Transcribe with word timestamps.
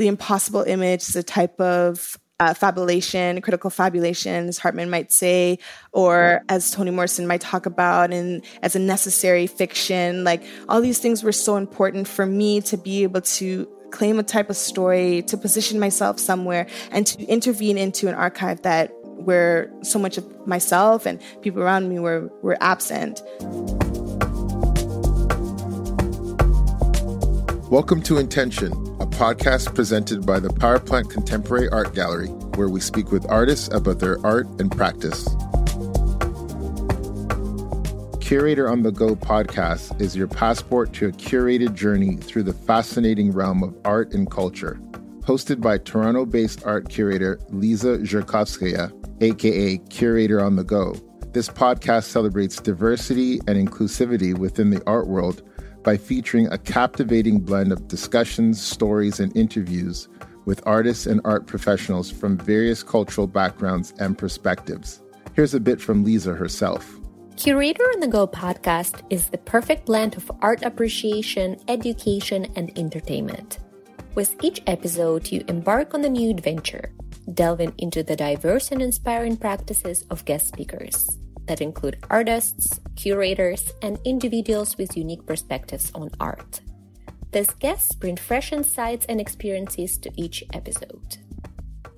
the 0.00 0.08
impossible 0.08 0.62
image 0.62 1.02
is 1.02 1.14
a 1.14 1.22
type 1.22 1.60
of 1.60 2.18
uh, 2.40 2.54
fabulation, 2.54 3.38
critical 3.42 3.68
fabulation, 3.68 4.48
as 4.48 4.56
Hartman 4.56 4.88
might 4.88 5.12
say, 5.12 5.58
or 5.92 6.40
as 6.48 6.70
Toni 6.70 6.90
Morrison 6.90 7.26
might 7.26 7.42
talk 7.42 7.66
about, 7.66 8.10
and 8.10 8.42
as 8.62 8.74
a 8.74 8.78
necessary 8.78 9.46
fiction. 9.46 10.24
Like 10.24 10.42
all 10.70 10.80
these 10.80 11.00
things 11.00 11.22
were 11.22 11.32
so 11.32 11.56
important 11.56 12.08
for 12.08 12.24
me 12.24 12.62
to 12.62 12.78
be 12.78 13.02
able 13.02 13.20
to 13.20 13.68
claim 13.90 14.18
a 14.18 14.22
type 14.22 14.48
of 14.48 14.56
story, 14.56 15.20
to 15.24 15.36
position 15.36 15.78
myself 15.78 16.18
somewhere, 16.18 16.66
and 16.90 17.06
to 17.06 17.22
intervene 17.26 17.76
into 17.76 18.08
an 18.08 18.14
archive 18.14 18.62
that 18.62 18.90
where 19.04 19.70
so 19.82 19.98
much 19.98 20.16
of 20.16 20.46
myself 20.46 21.04
and 21.04 21.20
people 21.42 21.60
around 21.62 21.90
me 21.90 21.98
were 21.98 22.32
were 22.40 22.56
absent. 22.62 23.20
Welcome 27.70 28.00
to 28.04 28.16
In/Tension, 28.16 28.72
a 29.00 29.06
podcast 29.06 29.74
presented 29.74 30.26
by 30.26 30.38
the 30.38 30.52
Power 30.52 30.78
Plant 30.78 31.08
Contemporary 31.08 31.70
Art 31.70 31.94
Gallery, 31.94 32.28
where 32.56 32.68
we 32.68 32.80
speak 32.80 33.10
with 33.10 33.24
artists 33.30 33.72
about 33.72 33.98
their 33.98 34.24
art 34.26 34.46
and 34.60 34.70
practice. 34.70 35.26
Curator 38.20 38.68
on 38.68 38.82
the 38.82 38.92
Go 38.92 39.16
podcast 39.16 39.98
is 40.02 40.14
your 40.14 40.28
passport 40.28 40.92
to 40.92 41.08
a 41.08 41.12
curated 41.12 41.74
journey 41.74 42.16
through 42.16 42.42
the 42.42 42.52
fascinating 42.52 43.32
realm 43.32 43.62
of 43.62 43.74
art 43.86 44.12
and 44.12 44.30
culture. 44.30 44.78
Hosted 45.20 45.62
by 45.62 45.78
Toronto 45.78 46.26
based 46.26 46.66
art 46.66 46.90
curator 46.90 47.40
Lisa 47.48 47.98
Zherkovskaya, 47.98 48.92
aka 49.22 49.78
Curator 49.88 50.44
on 50.44 50.56
the 50.56 50.64
Go. 50.64 50.94
This 51.32 51.48
podcast 51.48 52.04
celebrates 52.04 52.56
diversity 52.56 53.40
and 53.46 53.56
inclusivity 53.56 54.36
within 54.36 54.68
the 54.68 54.82
art 54.86 55.08
world 55.08 55.42
by 55.82 55.96
featuring 55.96 56.46
a 56.48 56.58
captivating 56.58 57.40
blend 57.40 57.72
of 57.72 57.88
discussions, 57.88 58.60
stories, 58.60 59.20
and 59.20 59.34
interviews 59.36 60.08
with 60.44 60.62
artists 60.66 61.06
and 61.06 61.20
art 61.24 61.46
professionals 61.46 62.10
from 62.10 62.36
various 62.36 62.82
cultural 62.82 63.26
backgrounds 63.26 63.92
and 63.98 64.16
perspectives. 64.16 65.02
Here's 65.34 65.54
a 65.54 65.60
bit 65.60 65.80
from 65.80 66.04
Lisa 66.04 66.34
herself. 66.34 66.98
Curator 67.36 67.84
on 67.84 68.00
the 68.00 68.08
Go 68.08 68.26
podcast 68.26 69.02
is 69.10 69.28
the 69.28 69.38
perfect 69.38 69.86
blend 69.86 70.16
of 70.16 70.30
art 70.42 70.62
appreciation, 70.62 71.56
education, 71.68 72.46
and 72.56 72.76
entertainment. 72.76 73.58
With 74.14 74.42
each 74.42 74.60
episode, 74.66 75.30
you 75.30 75.44
embark 75.48 75.94
on 75.94 76.04
a 76.04 76.08
new 76.08 76.30
adventure, 76.30 76.92
delving 77.32 77.72
into 77.78 78.02
the 78.02 78.16
diverse 78.16 78.72
and 78.72 78.82
inspiring 78.82 79.36
practices 79.36 80.04
of 80.10 80.24
guest 80.24 80.48
speakers 80.48 81.19
that 81.50 81.60
include 81.60 81.98
artists, 82.08 82.78
curators, 82.94 83.72
and 83.82 83.98
individuals 84.04 84.78
with 84.78 84.96
unique 84.96 85.26
perspectives 85.26 85.90
on 85.96 86.08
art. 86.20 86.60
These 87.32 87.50
guests 87.58 87.92
bring 87.92 88.16
fresh 88.16 88.52
insights 88.52 89.04
and 89.06 89.20
experiences 89.20 89.98
to 89.98 90.12
each 90.14 90.44
episode. 90.52 91.16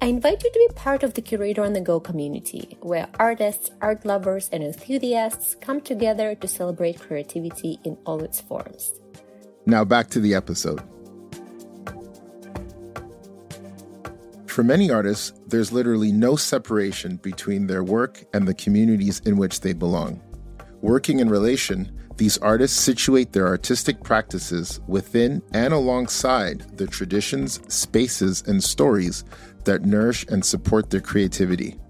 I 0.01 0.07
invite 0.07 0.43
you 0.43 0.51
to 0.51 0.67
be 0.69 0.75
part 0.75 1.03
of 1.03 1.13
the 1.13 1.21
Curator 1.21 1.63
on 1.63 1.75
the 1.75 1.83
Go 1.83 2.01
community, 2.01 2.79
where 2.81 3.09
artists, 3.21 3.71
art 3.83 4.07
lovers, 4.07 4.49
and 4.55 4.65
enthusiasts 4.65 5.55
come 5.61 5.83
together 5.83 6.35
to 6.35 6.49
celebrate 6.49 6.99
creativity 6.99 7.79
in 7.85 7.99
all 8.07 8.25
its 8.25 8.41
forms. 8.41 8.95
Now 9.67 9.85
back 9.85 10.09
to 10.11 10.21
the 10.21 10.35
episode. 10.35 10.81
For 14.53 14.63
many 14.63 14.91
artists, 14.91 15.33
there's 15.47 15.73
literally 15.73 16.13
no 16.13 16.37
separation 16.37 17.17
between 17.17 17.67
their 17.67 17.83
work 17.83 18.23
and 18.35 18.47
the 18.47 18.53
communities 18.53 19.21
in 19.21 19.39
which 19.39 19.61
they 19.61 19.73
belong. 19.73 20.21
Working 20.83 21.21
in 21.21 21.31
relation, 21.31 21.91
these 22.19 22.37
artists 22.37 22.79
situate 22.79 23.33
their 23.33 23.47
artistic 23.47 24.03
practices 24.03 24.79
within 24.87 25.41
and 25.55 25.73
alongside 25.73 26.77
the 26.77 26.87
traditions, 26.87 27.61
spaces, 27.75 28.43
and 28.47 28.63
stories 28.63 29.25
that 29.65 29.87
nourish 29.87 30.27
and 30.29 30.45
support 30.45 30.91
their 30.91 31.01
creativity. 31.01 31.81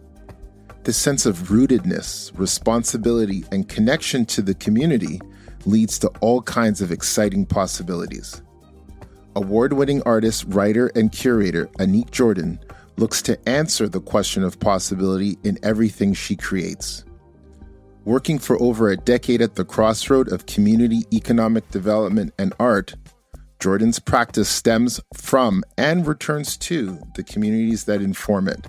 This 0.84 0.96
sense 0.96 1.26
of 1.26 1.48
rootedness, 1.48 2.30
responsibility, 2.38 3.44
and 3.50 3.68
connection 3.68 4.24
to 4.26 4.40
the 4.40 4.54
community 4.54 5.20
leads 5.66 5.98
to 5.98 6.12
all 6.20 6.42
kinds 6.42 6.80
of 6.80 6.92
exciting 6.92 7.44
possibilities. 7.44 8.40
Award 9.34 9.72
winning 9.72 10.02
artist, 10.02 10.44
writer, 10.48 10.88
and 10.94 11.10
curator 11.10 11.66
Anique 11.78 12.10
Jordan 12.10 12.60
looks 12.98 13.22
to 13.22 13.48
answer 13.48 13.88
the 13.88 14.00
question 14.00 14.42
of 14.42 14.60
possibility 14.60 15.38
in 15.42 15.58
everything 15.62 16.12
she 16.12 16.36
creates. 16.36 17.06
Working 18.04 18.38
for 18.38 18.60
over 18.60 18.90
a 18.90 18.96
decade 18.96 19.40
at 19.40 19.54
the 19.54 19.64
crossroad 19.64 20.30
of 20.30 20.44
community 20.44 21.04
economic 21.14 21.66
development 21.70 22.34
and 22.38 22.52
art, 22.60 22.94
Jordan's 23.58 23.98
practice 23.98 24.50
stems 24.50 25.00
from 25.14 25.64
and 25.78 26.06
returns 26.06 26.58
to 26.58 26.98
the 27.14 27.22
communities 27.22 27.84
that 27.84 28.02
inform 28.02 28.48
it. 28.48 28.66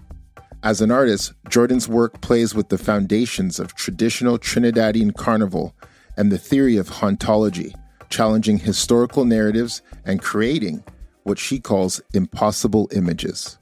As 0.64 0.80
an 0.80 0.92
artist, 0.92 1.34
Jordan's 1.50 1.90
work 1.90 2.22
plays 2.22 2.56
with 2.56 2.70
the 2.70 2.78
foundations 2.78 3.60
of 3.60 3.76
traditional 3.76 4.40
Trinidadian 4.40 5.14
carnival 5.14 5.76
and 6.16 6.32
the 6.32 6.38
theory 6.38 6.78
of 6.78 6.88
hauntology 6.88 7.74
challenging 8.14 8.60
historical 8.60 9.26
narratives 9.26 9.82
and 10.06 10.22
creating 10.22 10.84
what 11.24 11.40
she 11.40 11.60
calls 11.60 12.00
impossible 12.14 12.88
images. 12.92 13.58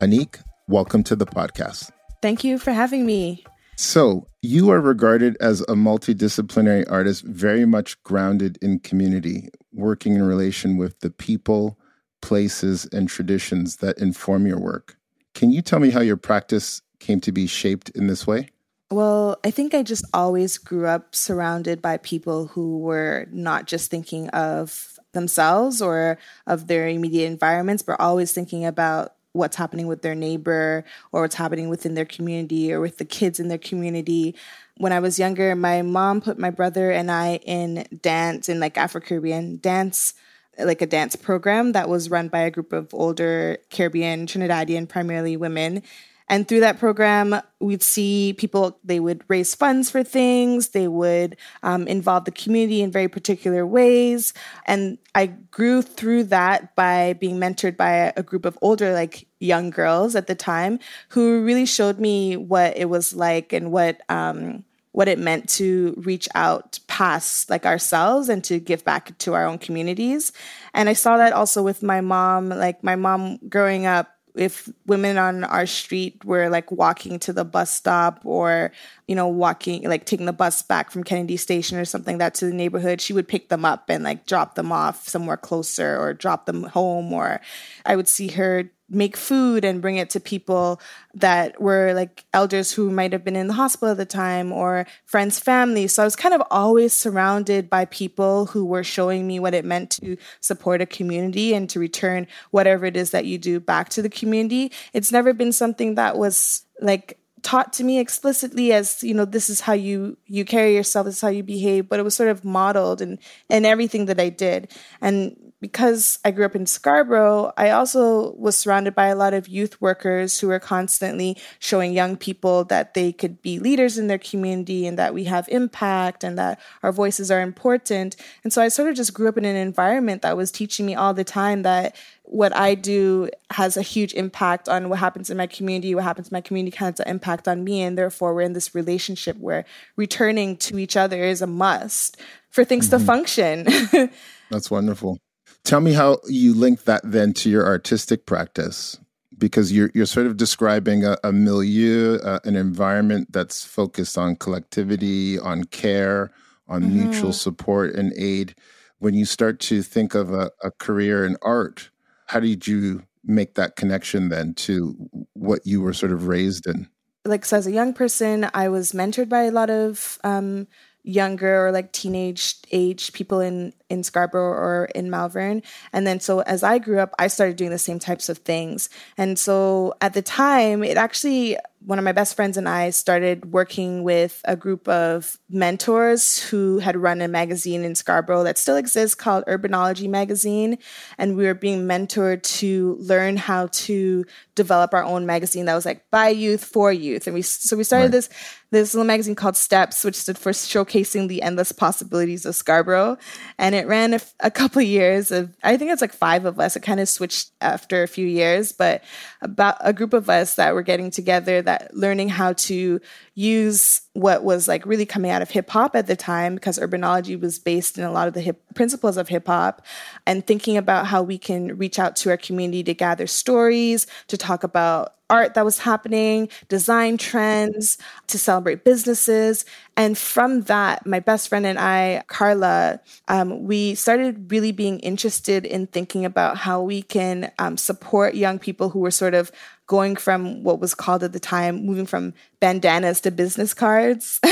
Anique, 0.00 0.42
welcome 0.66 1.02
to 1.02 1.14
the 1.14 1.26
podcast. 1.26 1.90
Thank 2.22 2.42
you 2.42 2.58
for 2.58 2.72
having 2.72 3.04
me. 3.04 3.44
So, 3.76 4.26
you 4.40 4.70
are 4.70 4.80
regarded 4.80 5.36
as 5.42 5.60
a 5.62 5.74
multidisciplinary 5.74 6.90
artist, 6.90 7.24
very 7.24 7.66
much 7.66 8.02
grounded 8.02 8.58
in 8.62 8.78
community, 8.78 9.50
working 9.74 10.14
in 10.14 10.22
relation 10.22 10.78
with 10.78 10.98
the 11.00 11.10
people, 11.10 11.78
places, 12.22 12.86
and 12.94 13.06
traditions 13.06 13.76
that 13.76 13.98
inform 13.98 14.46
your 14.46 14.58
work. 14.58 14.96
Can 15.34 15.50
you 15.50 15.60
tell 15.60 15.80
me 15.80 15.90
how 15.90 16.00
your 16.00 16.16
practice 16.16 16.80
came 16.98 17.20
to 17.20 17.30
be 17.30 17.46
shaped 17.46 17.90
in 17.90 18.06
this 18.06 18.26
way? 18.26 18.48
Well, 18.90 19.38
I 19.44 19.50
think 19.50 19.74
I 19.74 19.82
just 19.82 20.04
always 20.14 20.58
grew 20.58 20.86
up 20.86 21.14
surrounded 21.14 21.82
by 21.82 21.96
people 21.96 22.46
who 22.46 22.78
were 22.78 23.26
not 23.32 23.66
just 23.66 23.90
thinking 23.90 24.28
of 24.30 24.98
themselves 25.12 25.82
or 25.82 26.18
of 26.46 26.68
their 26.68 26.88
immediate 26.88 27.26
environments, 27.26 27.82
but 27.82 27.98
always 27.98 28.32
thinking 28.32 28.64
about 28.64 29.14
what's 29.32 29.56
happening 29.56 29.88
with 29.88 30.02
their 30.02 30.14
neighbor 30.14 30.84
or 31.10 31.22
what's 31.22 31.34
happening 31.34 31.68
within 31.68 31.94
their 31.94 32.04
community 32.04 32.72
or 32.72 32.80
with 32.80 32.98
the 32.98 33.04
kids 33.04 33.40
in 33.40 33.48
their 33.48 33.58
community. 33.58 34.36
When 34.76 34.92
I 34.92 35.00
was 35.00 35.18
younger, 35.18 35.56
my 35.56 35.82
mom 35.82 36.20
put 36.20 36.38
my 36.38 36.50
brother 36.50 36.92
and 36.92 37.10
I 37.10 37.36
in 37.44 37.86
dance, 38.02 38.48
in 38.48 38.60
like 38.60 38.78
Afro 38.78 39.00
Caribbean 39.00 39.58
dance 39.58 40.14
like 40.58 40.80
a 40.80 40.86
dance 40.86 41.16
program 41.16 41.72
that 41.72 41.88
was 41.88 42.08
run 42.08 42.28
by 42.28 42.40
a 42.40 42.50
group 42.50 42.72
of 42.72 42.94
older 42.94 43.58
Caribbean, 43.68 44.26
Trinidadian, 44.26 44.88
primarily 44.88 45.36
women. 45.36 45.82
And 46.28 46.48
through 46.48 46.60
that 46.60 46.78
program, 46.78 47.40
we'd 47.60 47.82
see 47.82 48.34
people, 48.36 48.78
they 48.82 48.98
would 48.98 49.22
raise 49.28 49.54
funds 49.54 49.90
for 49.90 50.02
things, 50.02 50.70
they 50.70 50.88
would 50.88 51.36
um, 51.62 51.86
involve 51.86 52.24
the 52.24 52.32
community 52.32 52.82
in 52.82 52.90
very 52.90 53.08
particular 53.08 53.64
ways. 53.64 54.34
And 54.66 54.98
I 55.14 55.26
grew 55.26 55.82
through 55.82 56.24
that 56.24 56.74
by 56.74 57.12
being 57.14 57.38
mentored 57.38 57.76
by 57.76 58.12
a, 58.16 58.22
group 58.22 58.44
of 58.44 58.58
older, 58.60 58.92
like 58.92 59.28
young 59.38 59.70
girls 59.70 60.16
at 60.16 60.26
the 60.26 60.34
time, 60.34 60.80
who 61.10 61.44
really 61.44 61.66
showed 61.66 62.00
me 62.00 62.36
what 62.36 62.76
it 62.76 62.86
was 62.86 63.14
like 63.14 63.52
and 63.52 63.70
what, 63.70 64.00
um, 64.08 64.64
what 64.90 65.08
it 65.08 65.18
meant 65.18 65.48
to 65.50 65.94
reach 65.98 66.26
out 66.34 66.78
past 66.88 67.50
like 67.50 67.66
ourselves 67.66 68.30
and 68.30 68.42
to 68.42 68.58
give 68.58 68.82
back 68.82 69.16
to 69.18 69.34
our 69.34 69.46
own 69.46 69.58
communities. 69.58 70.32
And 70.72 70.88
I 70.88 70.94
saw 70.94 71.18
that 71.18 71.34
also 71.34 71.62
with 71.62 71.82
my 71.82 72.00
mom. 72.00 72.48
Like 72.48 72.82
my 72.82 72.96
mom 72.96 73.36
growing 73.48 73.84
up, 73.84 74.15
if 74.36 74.68
women 74.86 75.18
on 75.18 75.44
our 75.44 75.66
street 75.66 76.24
were 76.24 76.48
like 76.48 76.70
walking 76.70 77.18
to 77.18 77.32
the 77.32 77.44
bus 77.44 77.70
stop 77.70 78.20
or 78.24 78.72
you 79.08 79.14
know 79.14 79.26
walking 79.26 79.82
like 79.88 80.04
taking 80.04 80.26
the 80.26 80.32
bus 80.32 80.62
back 80.62 80.90
from 80.90 81.02
kennedy 81.02 81.36
station 81.36 81.78
or 81.78 81.84
something 81.84 82.18
that 82.18 82.34
to 82.34 82.46
the 82.46 82.52
neighborhood 82.52 83.00
she 83.00 83.12
would 83.12 83.26
pick 83.26 83.48
them 83.48 83.64
up 83.64 83.88
and 83.88 84.04
like 84.04 84.26
drop 84.26 84.54
them 84.54 84.70
off 84.70 85.08
somewhere 85.08 85.36
closer 85.36 85.98
or 85.98 86.12
drop 86.12 86.46
them 86.46 86.64
home 86.64 87.12
or 87.12 87.40
i 87.84 87.96
would 87.96 88.08
see 88.08 88.28
her 88.28 88.70
make 88.88 89.16
food 89.16 89.64
and 89.64 89.82
bring 89.82 89.96
it 89.96 90.10
to 90.10 90.20
people 90.20 90.80
that 91.14 91.60
were 91.60 91.92
like 91.92 92.24
elders 92.32 92.72
who 92.72 92.90
might 92.90 93.12
have 93.12 93.24
been 93.24 93.36
in 93.36 93.48
the 93.48 93.54
hospital 93.54 93.90
at 93.90 93.96
the 93.96 94.06
time 94.06 94.52
or 94.52 94.86
friends' 95.04 95.40
family. 95.40 95.88
So 95.88 96.02
I 96.02 96.04
was 96.04 96.16
kind 96.16 96.34
of 96.34 96.42
always 96.50 96.92
surrounded 96.92 97.68
by 97.68 97.86
people 97.86 98.46
who 98.46 98.64
were 98.64 98.84
showing 98.84 99.26
me 99.26 99.40
what 99.40 99.54
it 99.54 99.64
meant 99.64 99.90
to 100.02 100.16
support 100.40 100.80
a 100.80 100.86
community 100.86 101.54
and 101.54 101.68
to 101.70 101.80
return 101.80 102.26
whatever 102.50 102.86
it 102.86 102.96
is 102.96 103.10
that 103.10 103.26
you 103.26 103.38
do 103.38 103.58
back 103.58 103.88
to 103.90 104.02
the 104.02 104.10
community. 104.10 104.70
It's 104.92 105.10
never 105.10 105.32
been 105.32 105.52
something 105.52 105.96
that 105.96 106.16
was 106.16 106.64
like 106.80 107.18
taught 107.42 107.72
to 107.74 107.84
me 107.84 107.98
explicitly 107.98 108.72
as 108.72 109.04
you 109.04 109.14
know 109.14 109.24
this 109.24 109.48
is 109.48 109.60
how 109.60 109.72
you 109.72 110.16
you 110.26 110.44
carry 110.44 110.74
yourself 110.74 111.06
this 111.06 111.16
is 111.16 111.20
how 111.20 111.28
you 111.28 111.44
behave 111.44 111.88
but 111.88 112.00
it 112.00 112.02
was 112.02 112.16
sort 112.16 112.28
of 112.28 112.44
modeled 112.44 113.00
and 113.00 113.20
and 113.48 113.64
everything 113.64 114.06
that 114.06 114.18
i 114.18 114.28
did 114.28 114.68
and 115.00 115.45
because 115.66 116.20
I 116.24 116.30
grew 116.30 116.44
up 116.44 116.54
in 116.54 116.64
Scarborough, 116.64 117.52
I 117.56 117.70
also 117.70 118.34
was 118.34 118.56
surrounded 118.56 118.94
by 118.94 119.08
a 119.08 119.16
lot 119.16 119.34
of 119.34 119.48
youth 119.48 119.80
workers 119.80 120.38
who 120.38 120.46
were 120.46 120.60
constantly 120.60 121.36
showing 121.58 121.92
young 121.92 122.16
people 122.16 122.62
that 122.66 122.94
they 122.94 123.10
could 123.12 123.42
be 123.42 123.58
leaders 123.58 123.98
in 123.98 124.06
their 124.06 124.16
community 124.16 124.86
and 124.86 124.96
that 124.96 125.12
we 125.12 125.24
have 125.24 125.48
impact 125.48 126.22
and 126.22 126.38
that 126.38 126.60
our 126.84 126.92
voices 126.92 127.32
are 127.32 127.40
important. 127.40 128.14
And 128.44 128.52
so 128.52 128.62
I 128.62 128.68
sort 128.68 128.88
of 128.88 128.94
just 128.94 129.12
grew 129.12 129.26
up 129.26 129.36
in 129.36 129.44
an 129.44 129.56
environment 129.56 130.22
that 130.22 130.36
was 130.36 130.52
teaching 130.52 130.86
me 130.86 130.94
all 130.94 131.12
the 131.12 131.24
time 131.24 131.62
that 131.62 131.96
what 132.22 132.54
I 132.54 132.76
do 132.76 133.28
has 133.50 133.76
a 133.76 133.82
huge 133.82 134.14
impact 134.14 134.68
on 134.68 134.88
what 134.88 135.00
happens 135.00 135.30
in 135.30 135.36
my 135.36 135.48
community. 135.48 135.96
What 135.96 136.04
happens 136.04 136.28
in 136.28 136.34
my 136.36 136.40
community 136.42 136.76
has 136.76 137.00
an 137.00 137.08
impact 137.08 137.48
on 137.48 137.64
me. 137.64 137.82
And 137.82 137.98
therefore, 137.98 138.34
we're 138.34 138.42
in 138.42 138.52
this 138.52 138.72
relationship 138.72 139.36
where 139.38 139.64
returning 139.96 140.56
to 140.58 140.78
each 140.78 140.96
other 140.96 141.24
is 141.24 141.42
a 141.42 141.46
must 141.48 142.20
for 142.50 142.64
things 142.64 142.88
mm-hmm. 142.88 142.98
to 142.98 143.04
function. 143.04 144.10
That's 144.50 144.70
wonderful. 144.70 145.18
Tell 145.66 145.80
me 145.80 145.94
how 145.94 146.20
you 146.28 146.54
link 146.54 146.84
that 146.84 147.02
then 147.04 147.32
to 147.34 147.50
your 147.50 147.66
artistic 147.66 148.24
practice, 148.24 149.00
because 149.36 149.72
you're 149.72 149.90
you're 149.94 150.06
sort 150.06 150.28
of 150.28 150.36
describing 150.36 151.04
a, 151.04 151.18
a 151.24 151.32
milieu, 151.32 152.20
uh, 152.22 152.38
an 152.44 152.54
environment 152.54 153.32
that's 153.32 153.64
focused 153.64 154.16
on 154.16 154.36
collectivity, 154.36 155.40
on 155.40 155.64
care, 155.64 156.30
on 156.68 156.82
mm-hmm. 156.82 157.10
mutual 157.10 157.32
support 157.32 157.96
and 157.96 158.12
aid. 158.16 158.54
When 159.00 159.14
you 159.14 159.24
start 159.24 159.58
to 159.62 159.82
think 159.82 160.14
of 160.14 160.32
a, 160.32 160.52
a 160.62 160.70
career 160.70 161.26
in 161.26 161.36
art, 161.42 161.90
how 162.26 162.38
did 162.38 162.68
you 162.68 163.02
make 163.24 163.54
that 163.54 163.74
connection 163.74 164.28
then 164.28 164.54
to 164.54 164.94
what 165.32 165.66
you 165.66 165.80
were 165.80 165.92
sort 165.92 166.12
of 166.12 166.28
raised 166.28 166.68
in? 166.68 166.88
Like, 167.24 167.44
so 167.44 167.56
as 167.56 167.66
a 167.66 167.72
young 167.72 167.92
person, 167.92 168.48
I 168.54 168.68
was 168.68 168.92
mentored 168.92 169.28
by 169.28 169.42
a 169.42 169.50
lot 169.50 169.68
of 169.68 170.20
um, 170.22 170.68
younger 171.06 171.64
or 171.66 171.70
like 171.70 171.92
teenage 171.92 172.56
age 172.72 173.12
people 173.12 173.38
in 173.38 173.72
in 173.88 174.02
Scarborough 174.02 174.52
or 174.52 174.88
in 174.92 175.08
Malvern 175.08 175.62
and 175.92 176.04
then 176.04 176.18
so 176.18 176.40
as 176.40 176.64
I 176.64 176.78
grew 176.78 176.98
up 176.98 177.14
I 177.16 177.28
started 177.28 177.56
doing 177.56 177.70
the 177.70 177.78
same 177.78 178.00
types 178.00 178.28
of 178.28 178.38
things 178.38 178.90
and 179.16 179.38
so 179.38 179.94
at 180.00 180.14
the 180.14 180.22
time 180.22 180.82
it 180.82 180.96
actually 180.96 181.56
one 181.86 182.00
of 182.00 182.04
my 182.04 182.10
best 182.10 182.34
friends 182.34 182.56
and 182.56 182.68
I 182.68 182.90
started 182.90 183.52
working 183.52 184.02
with 184.02 184.40
a 184.44 184.56
group 184.56 184.88
of 184.88 185.38
mentors 185.48 186.40
who 186.40 186.80
had 186.80 186.96
run 186.96 187.20
a 187.20 187.28
magazine 187.28 187.84
in 187.84 187.94
Scarborough 187.94 188.42
that 188.42 188.58
still 188.58 188.74
exists 188.74 189.14
called 189.14 189.44
Urbanology 189.46 190.08
Magazine. 190.08 190.78
And 191.16 191.36
we 191.36 191.44
were 191.44 191.54
being 191.54 191.86
mentored 191.86 192.42
to 192.58 192.96
learn 192.98 193.36
how 193.36 193.68
to 193.68 194.24
develop 194.56 194.92
our 194.92 195.04
own 195.04 195.26
magazine 195.26 195.66
that 195.66 195.74
was 195.74 195.86
like 195.86 196.04
by 196.10 196.28
youth 196.28 196.64
for 196.64 196.92
youth. 196.92 197.28
And 197.28 197.34
we 197.34 197.42
so 197.42 197.76
we 197.76 197.84
started 197.84 198.06
right. 198.06 198.12
this 198.12 198.28
this 198.72 198.94
little 198.94 199.06
magazine 199.06 199.36
called 199.36 199.56
Steps, 199.56 200.02
which 200.02 200.16
stood 200.16 200.36
for 200.36 200.50
showcasing 200.50 201.28
the 201.28 201.42
endless 201.42 201.70
possibilities 201.70 202.44
of 202.44 202.56
Scarborough. 202.56 203.16
And 203.58 203.74
it 203.76 203.86
ran 203.86 204.14
a, 204.14 204.20
a 204.40 204.50
couple 204.50 204.82
of 204.82 204.88
years 204.88 205.30
of 205.30 205.54
I 205.62 205.76
think 205.76 205.92
it's 205.92 206.00
like 206.00 206.12
five 206.12 206.44
of 206.46 206.58
us. 206.58 206.74
It 206.74 206.80
kind 206.82 206.98
of 206.98 207.08
switched 207.08 207.52
after 207.60 208.02
a 208.02 208.08
few 208.08 208.26
years, 208.26 208.72
but 208.72 209.04
about 209.40 209.76
a 209.80 209.92
group 209.92 210.12
of 210.12 210.28
us 210.28 210.56
that 210.56 210.74
were 210.74 210.82
getting 210.82 211.10
together 211.10 211.62
that 211.62 211.94
learning 211.94 212.30
how 212.30 212.54
to 212.54 213.00
use 213.36 214.00
what 214.14 214.42
was 214.42 214.66
like 214.66 214.84
really 214.86 215.04
coming 215.04 215.30
out 215.30 215.42
of 215.42 215.50
hip 215.50 215.68
hop 215.68 215.94
at 215.94 216.06
the 216.06 216.16
time 216.16 216.54
because 216.54 216.78
urbanology 216.78 217.38
was 217.38 217.58
based 217.58 217.98
in 217.98 218.04
a 218.04 218.10
lot 218.10 218.26
of 218.26 218.34
the 218.34 218.40
hip 218.40 218.62
principles 218.74 219.18
of 219.18 219.28
hip 219.28 219.46
hop 219.46 219.84
and 220.26 220.46
thinking 220.46 220.78
about 220.78 221.06
how 221.06 221.22
we 221.22 221.36
can 221.36 221.76
reach 221.76 221.98
out 221.98 222.16
to 222.16 222.30
our 222.30 222.38
community 222.38 222.82
to 222.82 222.94
gather 222.94 223.26
stories, 223.26 224.06
to 224.28 224.38
talk 224.38 224.64
about 224.64 225.16
art 225.28 225.54
that 225.54 225.64
was 225.64 225.78
happening, 225.78 226.48
design 226.68 227.18
trends, 227.18 227.98
to 228.28 228.38
celebrate 228.38 228.84
businesses. 228.84 229.64
And 229.96 230.16
from 230.16 230.62
that, 230.62 231.04
my 231.04 231.20
best 231.20 231.48
friend 231.48 231.66
and 231.66 231.78
I, 231.78 232.22
Carla, 232.28 233.00
um, 233.28 233.64
we 233.64 233.96
started 233.96 234.50
really 234.50 234.72
being 234.72 235.00
interested 235.00 235.66
in 235.66 235.88
thinking 235.88 236.24
about 236.24 236.56
how 236.56 236.80
we 236.80 237.02
can 237.02 237.50
um, 237.58 237.76
support 237.76 238.34
young 238.34 238.58
people 238.58 238.88
who 238.88 239.00
were 239.00 239.10
sort 239.10 239.34
of 239.34 239.50
going 239.86 240.16
from 240.16 240.64
what 240.64 240.80
was 240.80 240.94
called 240.94 241.22
at 241.22 241.32
the 241.32 241.40
time 241.40 241.86
moving 241.86 242.06
from 242.06 242.34
bandanas 242.60 243.20
to 243.20 243.30
business 243.30 243.74
cards. 243.74 244.40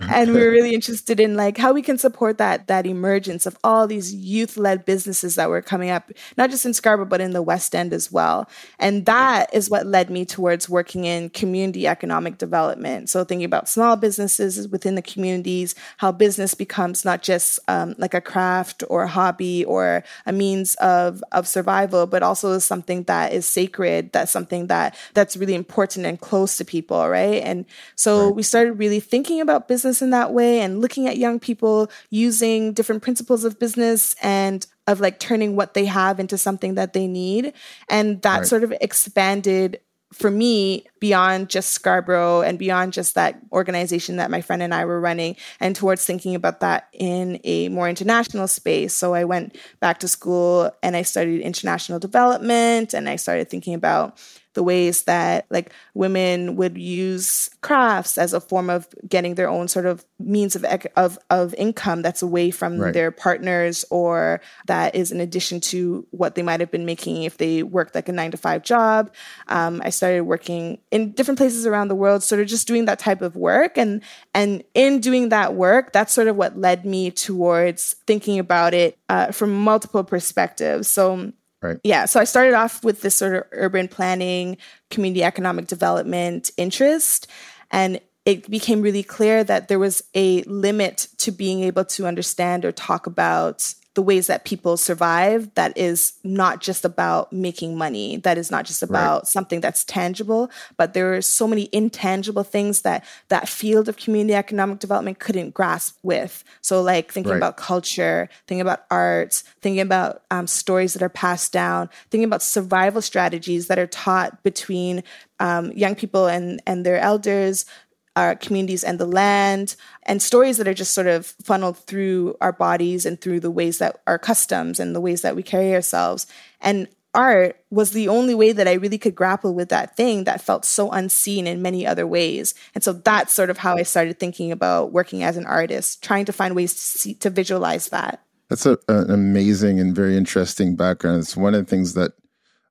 And 0.00 0.34
we 0.34 0.40
were 0.40 0.50
really 0.50 0.74
interested 0.74 1.20
in 1.20 1.36
like 1.36 1.56
how 1.56 1.72
we 1.72 1.80
can 1.80 1.96
support 1.96 2.38
that 2.38 2.66
that 2.66 2.86
emergence 2.86 3.46
of 3.46 3.56
all 3.64 3.86
these 3.86 4.14
youth-led 4.14 4.84
businesses 4.84 5.36
that 5.36 5.48
were 5.48 5.62
coming 5.62 5.90
up 5.90 6.10
not 6.36 6.50
just 6.50 6.66
in 6.66 6.74
scarborough 6.74 7.06
but 7.06 7.20
in 7.20 7.32
the 7.32 7.42
west 7.42 7.74
end 7.74 7.92
as 7.92 8.12
well. 8.12 8.48
And 8.78 9.06
that 9.06 9.52
is 9.54 9.70
what 9.70 9.86
led 9.86 10.10
me 10.10 10.24
towards 10.24 10.68
working 10.68 11.04
in 11.04 11.30
community 11.30 11.86
economic 11.86 12.38
development. 12.38 13.08
So 13.08 13.24
thinking 13.24 13.44
about 13.44 13.68
small 13.68 13.96
businesses 13.96 14.68
within 14.68 14.96
the 14.96 15.02
communities 15.02 15.74
how 15.96 16.12
business 16.12 16.54
becomes 16.54 17.04
not 17.04 17.22
just 17.22 17.58
um, 17.68 17.94
like 17.98 18.14
a 18.14 18.20
craft 18.20 18.84
or 18.90 19.04
a 19.04 19.08
hobby 19.08 19.64
or 19.64 20.04
a 20.26 20.32
means 20.32 20.74
of 20.76 21.22
of 21.32 21.48
survival 21.48 22.06
but 22.06 22.22
also 22.22 22.58
something 22.58 23.04
that 23.04 23.32
is 23.32 23.46
sacred 23.46 24.12
that's 24.12 24.32
something 24.32 24.51
something 24.52 24.66
that 24.68 24.94
that's 25.14 25.36
really 25.36 25.54
important 25.54 26.06
and 26.06 26.20
close 26.20 26.56
to 26.58 26.64
people, 26.64 27.08
right? 27.08 27.42
And 27.42 27.64
so 27.96 28.26
right. 28.26 28.34
we 28.36 28.42
started 28.42 28.74
really 28.74 29.00
thinking 29.00 29.40
about 29.40 29.68
business 29.68 30.02
in 30.02 30.10
that 30.10 30.32
way 30.32 30.60
and 30.60 30.80
looking 30.80 31.06
at 31.06 31.16
young 31.16 31.40
people 31.40 31.90
using 32.10 32.72
different 32.72 33.02
principles 33.02 33.44
of 33.44 33.58
business 33.58 34.14
and 34.22 34.66
of 34.86 35.00
like 35.00 35.18
turning 35.18 35.56
what 35.56 35.74
they 35.74 35.86
have 35.86 36.20
into 36.20 36.36
something 36.36 36.74
that 36.74 36.92
they 36.92 37.06
need. 37.06 37.52
And 37.88 38.20
that 38.22 38.38
right. 38.38 38.46
sort 38.46 38.64
of 38.64 38.72
expanded 38.80 39.80
for 40.12 40.30
me 40.30 40.84
beyond 41.00 41.48
just 41.48 41.70
Scarborough 41.70 42.42
and 42.42 42.58
beyond 42.58 42.92
just 42.92 43.14
that 43.14 43.38
organization 43.50 44.16
that 44.16 44.30
my 44.30 44.40
friend 44.40 44.62
and 44.62 44.74
I 44.74 44.84
were 44.84 45.00
running 45.00 45.36
and 45.58 45.74
towards 45.74 46.04
thinking 46.04 46.34
about 46.34 46.60
that 46.60 46.88
in 46.92 47.40
a 47.44 47.68
more 47.70 47.88
international 47.88 48.46
space. 48.46 48.94
So 48.94 49.14
I 49.14 49.24
went 49.24 49.56
back 49.80 50.00
to 50.00 50.08
school 50.08 50.70
and 50.82 50.96
I 50.96 51.02
studied 51.02 51.40
international 51.40 51.98
development 51.98 52.94
and 52.94 53.08
I 53.08 53.16
started 53.16 53.48
thinking 53.48 53.74
about 53.74 54.18
the 54.54 54.62
ways 54.62 55.04
that 55.04 55.46
like 55.50 55.72
women 55.94 56.56
would 56.56 56.76
use 56.76 57.48
crafts 57.60 58.18
as 58.18 58.32
a 58.32 58.40
form 58.40 58.68
of 58.70 58.86
getting 59.08 59.34
their 59.34 59.48
own 59.48 59.68
sort 59.68 59.86
of 59.86 60.04
means 60.18 60.54
of 60.56 60.64
of, 60.96 61.18
of 61.30 61.54
income 61.54 62.02
that's 62.02 62.22
away 62.22 62.50
from 62.50 62.78
right. 62.78 62.94
their 62.94 63.10
partners 63.10 63.84
or 63.90 64.40
that 64.66 64.94
is 64.94 65.10
in 65.12 65.20
addition 65.20 65.60
to 65.60 66.06
what 66.10 66.34
they 66.34 66.42
might 66.42 66.60
have 66.60 66.70
been 66.70 66.86
making 66.86 67.22
if 67.22 67.38
they 67.38 67.62
worked 67.62 67.94
like 67.94 68.08
a 68.08 68.12
nine 68.12 68.30
to 68.30 68.36
five 68.36 68.62
job. 68.62 69.12
Um, 69.48 69.82
I 69.84 69.90
started 69.90 70.22
working 70.22 70.78
in 70.90 71.12
different 71.12 71.38
places 71.38 71.66
around 71.66 71.88
the 71.88 71.94
world, 71.94 72.22
sort 72.22 72.40
of 72.40 72.46
just 72.46 72.66
doing 72.66 72.84
that 72.86 72.98
type 72.98 73.22
of 73.22 73.36
work, 73.36 73.78
and 73.78 74.02
and 74.34 74.62
in 74.74 75.00
doing 75.00 75.30
that 75.30 75.54
work, 75.54 75.92
that's 75.92 76.12
sort 76.12 76.28
of 76.28 76.36
what 76.36 76.58
led 76.58 76.84
me 76.84 77.10
towards 77.10 77.96
thinking 78.06 78.38
about 78.38 78.74
it 78.74 78.98
uh, 79.08 79.32
from 79.32 79.52
multiple 79.54 80.04
perspectives. 80.04 80.88
So 80.88 81.32
Right. 81.62 81.78
Yeah. 81.84 82.06
So 82.06 82.18
I 82.18 82.24
started 82.24 82.54
off 82.54 82.84
with 82.84 83.02
this 83.02 83.14
sort 83.14 83.34
of 83.34 83.44
urban 83.52 83.86
planning, 83.88 84.56
community 84.90 85.22
economic 85.22 85.68
development 85.68 86.50
interest. 86.56 87.28
And 87.70 88.00
it 88.24 88.50
became 88.50 88.82
really 88.82 89.02
clear 89.02 89.42
that 89.44 89.68
there 89.68 89.78
was 89.78 90.02
a 90.14 90.42
limit 90.42 91.08
to 91.18 91.30
being 91.30 91.62
able 91.62 91.84
to 91.84 92.06
understand 92.06 92.64
or 92.64 92.72
talk 92.72 93.06
about 93.06 93.74
the 93.94 94.02
ways 94.02 94.26
that 94.26 94.44
people 94.44 94.76
survive 94.76 95.52
that 95.54 95.76
is 95.76 96.14
not 96.24 96.60
just 96.60 96.84
about 96.84 97.32
making 97.32 97.76
money 97.76 98.16
that 98.18 98.38
is 98.38 98.50
not 98.50 98.64
just 98.64 98.82
about 98.82 99.22
right. 99.22 99.26
something 99.26 99.60
that's 99.60 99.84
tangible 99.84 100.50
but 100.76 100.94
there 100.94 101.14
are 101.14 101.22
so 101.22 101.46
many 101.46 101.68
intangible 101.72 102.44
things 102.44 102.82
that 102.82 103.04
that 103.28 103.48
field 103.48 103.88
of 103.88 103.96
community 103.96 104.34
economic 104.34 104.78
development 104.78 105.18
couldn't 105.18 105.50
grasp 105.50 105.98
with 106.02 106.42
so 106.60 106.80
like 106.80 107.12
thinking 107.12 107.32
right. 107.32 107.36
about 107.36 107.56
culture 107.56 108.28
thinking 108.46 108.62
about 108.62 108.84
arts 108.90 109.44
thinking 109.60 109.80
about 109.80 110.22
um, 110.30 110.46
stories 110.46 110.94
that 110.94 111.02
are 111.02 111.08
passed 111.08 111.52
down 111.52 111.88
thinking 112.10 112.24
about 112.24 112.42
survival 112.42 113.02
strategies 113.02 113.66
that 113.66 113.78
are 113.78 113.86
taught 113.86 114.42
between 114.42 115.02
um, 115.40 115.72
young 115.72 115.94
people 115.94 116.26
and 116.26 116.62
and 116.66 116.86
their 116.86 116.98
elders 116.98 117.66
our 118.14 118.36
communities 118.36 118.84
and 118.84 118.98
the 118.98 119.06
land, 119.06 119.76
and 120.02 120.20
stories 120.20 120.58
that 120.58 120.68
are 120.68 120.74
just 120.74 120.92
sort 120.92 121.06
of 121.06 121.26
funneled 121.42 121.78
through 121.78 122.36
our 122.40 122.52
bodies 122.52 123.06
and 123.06 123.20
through 123.20 123.40
the 123.40 123.50
ways 123.50 123.78
that 123.78 124.00
our 124.06 124.18
customs 124.18 124.78
and 124.78 124.94
the 124.94 125.00
ways 125.00 125.22
that 125.22 125.36
we 125.36 125.42
carry 125.42 125.74
ourselves. 125.74 126.26
And 126.60 126.88
art 127.14 127.56
was 127.70 127.90
the 127.90 128.08
only 128.08 128.34
way 128.34 128.52
that 128.52 128.66
I 128.66 128.74
really 128.74 128.98
could 128.98 129.14
grapple 129.14 129.54
with 129.54 129.68
that 129.68 129.96
thing 129.96 130.24
that 130.24 130.40
felt 130.40 130.64
so 130.64 130.90
unseen 130.90 131.46
in 131.46 131.62
many 131.62 131.86
other 131.86 132.06
ways. 132.06 132.54
And 132.74 132.82
so 132.82 132.94
that's 132.94 133.32
sort 133.32 133.50
of 133.50 133.58
how 133.58 133.76
I 133.76 133.82
started 133.82 134.18
thinking 134.18 134.50
about 134.50 134.92
working 134.92 135.22
as 135.22 135.36
an 135.36 135.46
artist, 135.46 136.02
trying 136.02 136.24
to 136.26 136.32
find 136.32 136.56
ways 136.56 136.72
to 136.72 136.80
see, 136.80 137.14
to 137.14 137.30
visualize 137.30 137.88
that. 137.88 138.22
That's 138.48 138.66
a, 138.66 138.78
an 138.88 139.10
amazing 139.10 139.80
and 139.80 139.94
very 139.94 140.16
interesting 140.16 140.76
background. 140.76 141.20
It's 141.20 141.36
one 141.36 141.54
of 141.54 141.64
the 141.64 141.70
things 141.70 141.94
that 141.94 142.12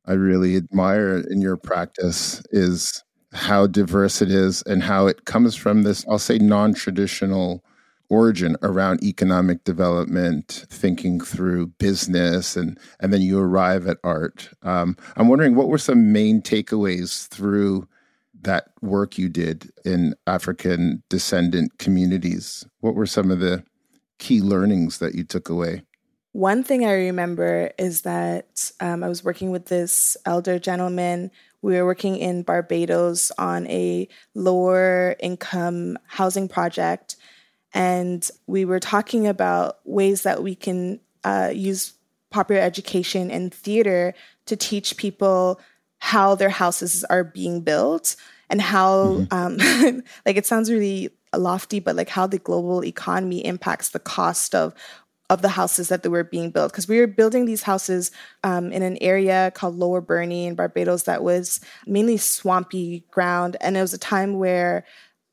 I 0.05 0.13
really 0.13 0.55
admire 0.55 1.17
in 1.17 1.41
your 1.41 1.57
practice 1.57 2.41
is 2.51 3.03
how 3.33 3.67
diverse 3.67 4.21
it 4.21 4.31
is 4.31 4.61
and 4.63 4.83
how 4.83 5.07
it 5.07 5.25
comes 5.25 5.55
from 5.55 5.83
this, 5.83 6.05
I'll 6.09 6.19
say, 6.19 6.37
non 6.37 6.73
traditional 6.73 7.63
origin 8.09 8.57
around 8.61 9.01
economic 9.03 9.63
development, 9.63 10.65
thinking 10.69 11.21
through 11.21 11.67
business, 11.67 12.57
and, 12.57 12.77
and 12.99 13.13
then 13.13 13.21
you 13.21 13.39
arrive 13.39 13.87
at 13.87 13.97
art. 14.03 14.49
Um, 14.63 14.97
I'm 15.15 15.29
wondering 15.29 15.55
what 15.55 15.69
were 15.69 15.77
some 15.77 16.11
main 16.11 16.41
takeaways 16.41 17.27
through 17.29 17.87
that 18.43 18.69
work 18.81 19.17
you 19.17 19.29
did 19.29 19.71
in 19.85 20.15
African 20.27 21.03
descendant 21.09 21.77
communities? 21.77 22.65
What 22.79 22.95
were 22.95 23.05
some 23.05 23.31
of 23.31 23.39
the 23.39 23.63
key 24.19 24.41
learnings 24.41 24.99
that 24.99 25.15
you 25.15 25.23
took 25.23 25.49
away? 25.49 25.83
One 26.33 26.63
thing 26.63 26.85
I 26.85 26.93
remember 26.93 27.71
is 27.77 28.01
that 28.01 28.71
um, 28.79 29.03
I 29.03 29.09
was 29.09 29.23
working 29.23 29.51
with 29.51 29.65
this 29.65 30.15
elder 30.25 30.59
gentleman. 30.59 31.29
We 31.61 31.75
were 31.75 31.85
working 31.85 32.17
in 32.17 32.43
Barbados 32.43 33.31
on 33.37 33.67
a 33.67 34.07
lower 34.33 35.15
income 35.19 35.97
housing 36.07 36.47
project. 36.47 37.15
And 37.73 38.27
we 38.47 38.65
were 38.65 38.79
talking 38.79 39.27
about 39.27 39.79
ways 39.85 40.23
that 40.23 40.43
we 40.43 40.55
can 40.55 40.99
uh, 41.23 41.51
use 41.53 41.93
popular 42.29 42.61
education 42.61 43.29
and 43.29 43.53
theater 43.53 44.13
to 44.47 44.55
teach 44.55 44.97
people 44.97 45.59
how 45.99 46.35
their 46.35 46.49
houses 46.49 47.03
are 47.05 47.23
being 47.23 47.61
built 47.61 48.15
and 48.49 48.59
how, 48.59 49.25
mm-hmm. 49.31 49.33
um, 49.33 50.03
like, 50.25 50.35
it 50.35 50.45
sounds 50.45 50.71
really 50.71 51.11
lofty, 51.37 51.79
but 51.79 51.95
like 51.95 52.09
how 52.09 52.27
the 52.27 52.39
global 52.39 52.83
economy 52.83 53.45
impacts 53.45 53.89
the 53.89 53.99
cost 53.99 54.53
of 54.53 54.73
of 55.31 55.41
the 55.41 55.49
houses 55.49 55.87
that 55.87 56.05
were 56.05 56.25
being 56.25 56.51
built 56.51 56.73
because 56.73 56.89
we 56.89 56.99
were 56.99 57.07
building 57.07 57.45
these 57.45 57.63
houses 57.63 58.11
um, 58.43 58.73
in 58.73 58.83
an 58.83 58.97
area 58.99 59.49
called 59.55 59.77
Lower 59.77 60.01
Burnie 60.01 60.45
in 60.45 60.55
Barbados 60.55 61.03
that 61.03 61.23
was 61.23 61.61
mainly 61.87 62.17
swampy 62.17 63.05
ground, 63.11 63.55
and 63.61 63.77
it 63.77 63.81
was 63.81 63.93
a 63.93 63.97
time 63.97 64.37
where 64.37 64.85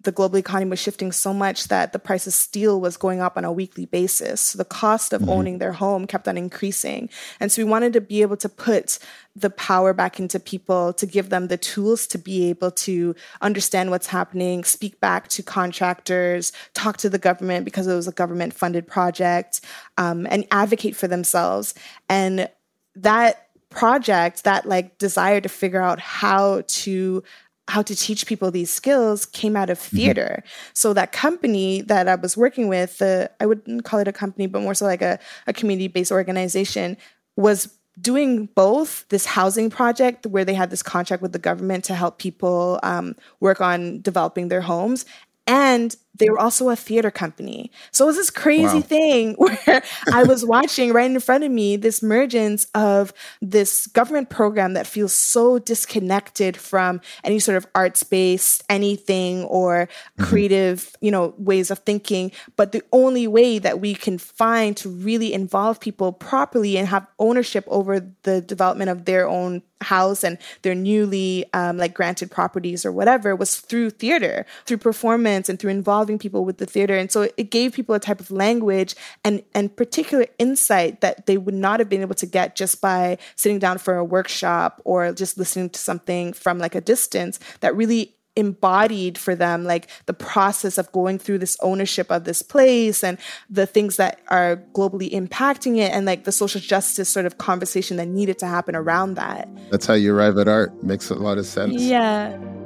the 0.09 0.13
global 0.13 0.39
economy 0.39 0.71
was 0.71 0.79
shifting 0.79 1.13
so 1.13 1.35
much 1.35 1.69
that 1.69 1.93
the 1.93 1.99
price 1.99 2.27
of 2.27 2.33
steel 2.33 2.81
was 2.81 2.97
going 2.97 3.21
up 3.21 3.37
on 3.37 3.45
a 3.45 3.53
weekly 3.53 3.85
basis. 3.85 4.41
So 4.41 4.57
the 4.57 4.65
cost 4.65 5.13
of 5.13 5.21
mm-hmm. 5.21 5.31
owning 5.31 5.59
their 5.59 5.73
home 5.73 6.07
kept 6.07 6.27
on 6.27 6.39
increasing. 6.39 7.11
And 7.41 7.53
so 7.53 7.63
we 7.63 7.71
wanted 7.71 7.93
to 7.93 8.01
be 8.01 8.23
able 8.23 8.39
to 8.39 8.49
put 8.49 8.99
the 9.37 9.51
power 9.51 9.93
back 9.93 10.19
into 10.19 10.41
people 10.41 10.95
to 10.95 11.05
give 11.05 11.29
them 11.29 11.49
the 11.49 11.59
tools 11.59 12.07
to 12.07 12.17
be 12.17 12.49
able 12.49 12.71
to 12.71 13.15
understand 13.43 13.91
what's 13.91 14.07
happening, 14.07 14.65
speak 14.65 14.99
back 14.99 15.29
to 15.29 15.43
contractors, 15.43 16.53
talk 16.73 16.97
to 16.97 17.11
the 17.11 17.19
government 17.19 17.67
because 17.67 17.87
it 17.87 17.95
was 17.95 18.09
a 18.09 18.13
government 18.13 18.55
funded 18.55 18.87
project, 18.87 19.61
um, 19.99 20.27
and 20.31 20.47
advocate 20.51 20.97
for 20.97 21.07
themselves. 21.07 21.75
And 22.09 22.49
that 22.97 23.49
project, 23.69 24.45
that 24.45 24.65
like 24.65 24.97
desire 24.97 25.43
to 25.43 25.51
figure 25.51 25.83
out 25.83 26.01
how 26.01 26.63
to 26.67 27.23
how 27.69 27.83
to 27.83 27.95
teach 27.95 28.27
people 28.27 28.51
these 28.51 28.71
skills 28.71 29.27
came 29.27 29.55
out 29.55 29.71
of 29.71 29.79
mm-hmm. 29.79 29.97
theater. 29.97 30.43
Mm-hmm. 30.43 30.71
So 30.73 30.93
that 30.95 31.13
company 31.13 31.83
that 31.83 32.09
I 32.09 32.15
was 32.15 32.37
working 32.37 32.67
with, 32.69 32.99
the 32.99 33.31
I 33.41 33.47
wouldn't 33.47 33.85
call 33.85 34.01
it 34.01 34.09
a 34.09 34.13
company, 34.13 34.47
but 34.47 34.63
more 34.63 34.75
so 34.75 34.87
like 34.87 35.03
a, 35.03 35.19
a 35.47 35.53
community-based 35.53 36.11
organization, 36.11 36.97
was 37.37 37.79
doing 38.01 38.47
both 38.47 39.07
this 39.09 39.27
housing 39.27 39.71
project 39.71 40.27
where 40.27 40.45
they 40.45 40.55
had 40.55 40.71
this 40.71 40.83
contract 40.83 41.23
with 41.23 41.33
the 41.33 41.39
government 41.39 41.85
to 41.85 41.95
help 41.95 42.19
people 42.19 42.79
um, 42.83 43.15
work 43.41 43.61
on 43.61 44.01
developing 44.01 44.49
their 44.49 44.61
homes 44.61 45.05
and 45.49 45.97
they 46.19 46.31
were 46.31 46.39
also 46.39 46.69
a 46.69 46.77
theater 46.77 47.11
company. 47.11 47.71
So 47.91 48.05
it 48.05 48.09
was 48.09 48.17
this 48.17 48.31
crazy 48.31 48.79
wow. 48.79 48.81
thing 48.81 49.35
where 49.39 49.83
I 50.13 50.25
was 50.25 50.45
watching 50.45 50.93
right 50.93 51.11
in 51.11 51.19
front 51.21 51.45
of 51.45 51.51
me 51.51 51.77
this 51.77 52.03
emergence 52.03 52.67
of 52.75 53.13
this 53.41 53.87
government 53.89 54.31
program 54.31 54.75
that 54.75 54.87
feels 54.87 55.13
so 55.13 55.59
disconnected 55.59 56.57
from 56.57 57.01
any 57.25 57.39
sort 57.39 57.57
of 57.57 57.67
arts 57.75 58.03
based 58.03 58.65
anything 58.69 59.45
or 59.45 59.87
mm-hmm. 59.87 60.25
creative, 60.25 60.95
you 61.01 61.11
know, 61.11 61.35
ways 61.39 61.71
of 61.71 61.79
thinking. 61.81 62.33
But 62.57 62.73
the 62.73 62.83
only 62.93 63.27
way 63.27 63.59
that 63.59 63.81
we 63.81 63.95
can 63.95 64.19
find 64.19 64.77
to 64.79 64.89
really 64.89 65.33
involve 65.33 65.81
people 65.81 66.13
properly 66.13 66.77
and 66.77 66.89
have 66.89 67.07
ownership 67.19 67.65
over 67.69 68.01
the 68.23 68.41
development 68.41 68.91
of 68.91 69.05
their 69.05 69.29
own 69.29 69.63
house 69.81 70.25
and 70.25 70.39
their 70.63 70.75
newly 70.75 71.45
um, 71.55 71.77
like 71.77 71.95
granted 71.95 72.31
properties 72.31 72.85
or 72.85 72.91
whatever 72.91 73.37
was 73.37 73.59
through 73.59 73.91
theater, 73.91 74.45
through 74.67 74.79
performance 74.79 75.49
and 75.49 75.61
through 75.61 75.71
involvement 75.71 76.08
involving 76.09 76.19
people 76.19 76.45
with 76.45 76.59
the 76.59 76.67
theater. 76.67 76.97
And 76.97 77.11
so 77.11 77.29
it 77.37 77.51
gave 77.51 77.75
people 77.75 77.95
a 77.95 78.01
type 78.01 78.21
of 78.21 78.31
language 78.31 78.95
and, 79.25 79.43
and 79.55 79.75
particular 79.75 80.27
insight 80.39 81.01
that 81.01 81.27
they 81.27 81.37
would 81.37 81.55
not 81.55 81.81
have 81.81 81.89
been 81.89 82.01
able 82.01 82.15
to 82.17 82.27
get 82.27 82.57
just 82.57 82.81
by 82.81 83.19
sitting 83.37 83.59
down 83.59 83.79
for 83.79 83.97
a 83.97 84.05
workshop 84.05 84.81
or 84.85 85.13
just 85.13 85.39
listening 85.39 85.71
to 85.71 85.79
something 85.79 86.33
from 86.33 86.59
like 86.59 86.75
a 86.75 86.81
distance 86.81 87.39
that 87.61 87.77
really 87.77 88.15
embodied 88.37 89.19
for 89.19 89.35
them 89.35 89.65
like 89.65 89.89
the 90.07 90.15
process 90.15 90.79
of 90.79 90.91
going 90.93 91.19
through 91.19 91.39
this 91.39 91.57
ownership 91.61 92.09
of 92.13 92.23
this 92.23 92.41
place 92.41 93.03
and 93.03 93.19
the 93.51 93.67
things 93.67 93.97
that 93.97 94.21
are 94.29 94.63
globally 94.75 95.11
impacting 95.11 95.77
it 95.77 95.91
and 95.93 96.07
like 96.07 96.23
the 96.23 96.31
social 96.31 96.61
justice 96.61 97.09
sort 97.09 97.27
of 97.27 97.39
conversation 97.39 97.97
that 97.97 98.07
needed 98.07 98.39
to 98.39 98.47
happen 98.47 98.77
around 98.77 99.15
that. 99.15 99.49
That's 99.73 99.87
how 99.87 99.95
you 99.95 100.15
arrive 100.15 100.39
at 100.39 100.47
art. 100.47 100.85
Makes 100.85 101.11
a 101.11 101.17
lot 101.17 101.37
of 101.39 101.47
sense. 101.47 101.83
Yeah 101.83 102.58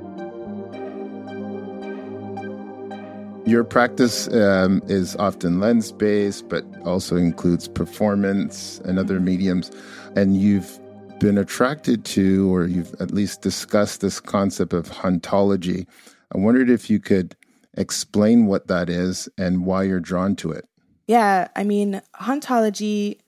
Your 3.44 3.64
practice 3.64 4.28
um, 4.28 4.82
is 4.87 5.16
often 5.16 5.58
lens 5.58 5.90
based, 5.90 6.49
but 6.49 6.64
also 6.84 7.16
includes 7.16 7.66
performance 7.66 8.80
and 8.84 9.00
other 9.00 9.18
mediums. 9.18 9.70
And 10.14 10.37
you've 10.37 10.78
been 11.18 11.37
attracted 11.37 12.04
to, 12.04 12.54
or 12.54 12.66
you've 12.66 12.94
at 13.00 13.11
least 13.11 13.42
discussed 13.42 14.00
this 14.00 14.20
concept 14.20 14.72
of 14.72 14.88
hauntology. 14.88 15.87
I 16.32 16.38
wondered 16.38 16.70
if 16.70 16.88
you 16.88 17.00
could 17.00 17.34
explain 17.76 18.46
what 18.46 18.68
that 18.68 18.88
is 18.88 19.28
and 19.37 19.66
why 19.66 19.82
you're 19.84 20.00
drawn 20.00 20.37
to 20.37 20.52
it. 20.52 20.64
Yeah, 21.08 21.49
I 21.56 21.64
mean, 21.64 22.00
hauntology 22.14 23.18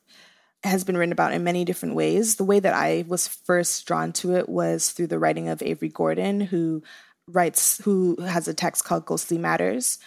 has 0.63 0.85
been 0.85 0.97
written 0.97 1.13
about 1.13 1.33
in 1.33 1.43
many 1.43 1.65
different 1.65 1.97
ways. 1.97 2.37
The 2.37 2.45
way 2.45 2.61
that 2.61 2.73
I 2.73 3.05
was 3.09 3.27
first 3.27 3.85
drawn 3.87 4.13
to 4.15 4.37
it 4.37 4.49
was 4.49 4.93
through 4.93 5.09
the 5.09 5.19
writing 5.19 5.49
of 5.49 5.61
Avery 5.61 5.89
Gordon, 5.89 6.41
who 6.41 6.83
writes 7.29 7.79
who 7.85 8.17
has 8.21 8.49
a 8.49 8.55
text 8.55 8.85
called 8.85 9.07
Ghostly 9.07 9.39
Matters. 9.39 9.99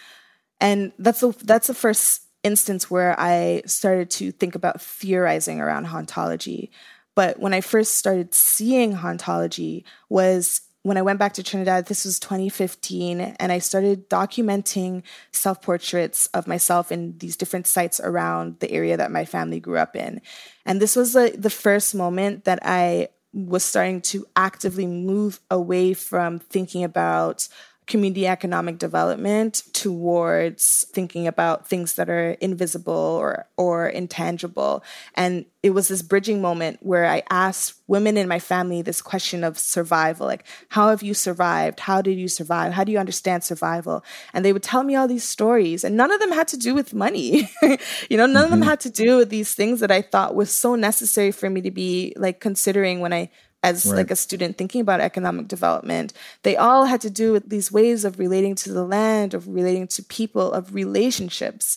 And 0.60 0.92
that's 0.98 1.20
the 1.20 1.34
that's 1.44 1.68
the 1.68 1.74
first 1.74 2.22
instance 2.42 2.90
where 2.90 3.18
I 3.18 3.62
started 3.66 4.10
to 4.10 4.32
think 4.32 4.54
about 4.54 4.80
theorizing 4.80 5.60
around 5.60 5.86
hauntology. 5.86 6.70
But 7.14 7.40
when 7.40 7.52
I 7.52 7.60
first 7.60 7.94
started 7.94 8.34
seeing 8.34 8.94
hauntology 8.94 9.84
was 10.08 10.62
when 10.82 10.96
I 10.96 11.02
went 11.02 11.18
back 11.18 11.34
to 11.34 11.42
Trinidad, 11.42 11.86
this 11.86 12.04
was 12.04 12.20
2015, 12.20 13.20
and 13.20 13.52
I 13.52 13.58
started 13.58 14.08
documenting 14.08 15.02
self 15.32 15.60
portraits 15.60 16.26
of 16.28 16.46
myself 16.46 16.92
in 16.92 17.18
these 17.18 17.36
different 17.36 17.66
sites 17.66 18.00
around 18.00 18.60
the 18.60 18.70
area 18.70 18.96
that 18.96 19.10
my 19.10 19.24
family 19.24 19.60
grew 19.60 19.76
up 19.76 19.96
in. 19.96 20.20
And 20.64 20.80
this 20.80 20.96
was 20.96 21.12
the, 21.12 21.34
the 21.36 21.50
first 21.50 21.94
moment 21.94 22.44
that 22.44 22.60
I 22.62 23.08
was 23.32 23.64
starting 23.64 24.00
to 24.00 24.26
actively 24.36 24.86
move 24.86 25.40
away 25.50 25.94
from 25.94 26.38
thinking 26.38 26.84
about 26.84 27.48
community 27.88 28.26
economic 28.26 28.78
development 28.78 29.62
towards 29.72 30.84
thinking 30.92 31.26
about 31.26 31.66
things 31.66 31.94
that 31.94 32.08
are 32.08 32.32
invisible 32.32 32.92
or 32.92 33.46
or 33.56 33.88
intangible 33.88 34.84
and 35.14 35.46
it 35.62 35.70
was 35.70 35.88
this 35.88 36.02
bridging 36.02 36.40
moment 36.42 36.78
where 36.82 37.06
i 37.06 37.22
asked 37.30 37.74
women 37.86 38.18
in 38.18 38.28
my 38.28 38.38
family 38.38 38.82
this 38.82 39.00
question 39.00 39.42
of 39.42 39.58
survival 39.58 40.26
like 40.26 40.44
how 40.68 40.90
have 40.90 41.02
you 41.02 41.14
survived 41.14 41.80
how 41.80 42.02
did 42.02 42.18
you 42.18 42.28
survive 42.28 42.74
how 42.74 42.84
do 42.84 42.92
you 42.92 42.98
understand 42.98 43.42
survival 43.42 44.04
and 44.34 44.44
they 44.44 44.52
would 44.52 44.62
tell 44.62 44.84
me 44.84 44.94
all 44.94 45.08
these 45.08 45.24
stories 45.24 45.82
and 45.82 45.96
none 45.96 46.12
of 46.12 46.20
them 46.20 46.32
had 46.32 46.46
to 46.46 46.58
do 46.58 46.74
with 46.74 46.92
money 46.92 47.50
you 47.62 48.16
know 48.18 48.26
none 48.26 48.28
mm-hmm. 48.28 48.44
of 48.44 48.50
them 48.50 48.60
mm-hmm. 48.60 48.68
had 48.68 48.80
to 48.80 48.90
do 48.90 49.16
with 49.16 49.30
these 49.30 49.54
things 49.54 49.80
that 49.80 49.90
i 49.90 50.02
thought 50.02 50.34
was 50.34 50.52
so 50.52 50.74
necessary 50.74 51.32
for 51.32 51.48
me 51.48 51.62
to 51.62 51.70
be 51.70 52.12
like 52.16 52.38
considering 52.38 53.00
when 53.00 53.14
i 53.14 53.30
as 53.62 53.86
right. 53.86 53.96
like 53.96 54.10
a 54.10 54.16
student 54.16 54.56
thinking 54.56 54.80
about 54.80 55.00
economic 55.00 55.48
development 55.48 56.12
they 56.42 56.56
all 56.56 56.84
had 56.84 57.00
to 57.00 57.10
do 57.10 57.32
with 57.32 57.48
these 57.48 57.72
ways 57.72 58.04
of 58.04 58.18
relating 58.18 58.54
to 58.54 58.72
the 58.72 58.84
land 58.84 59.34
of 59.34 59.48
relating 59.48 59.86
to 59.86 60.02
people 60.04 60.52
of 60.52 60.74
relationships 60.74 61.76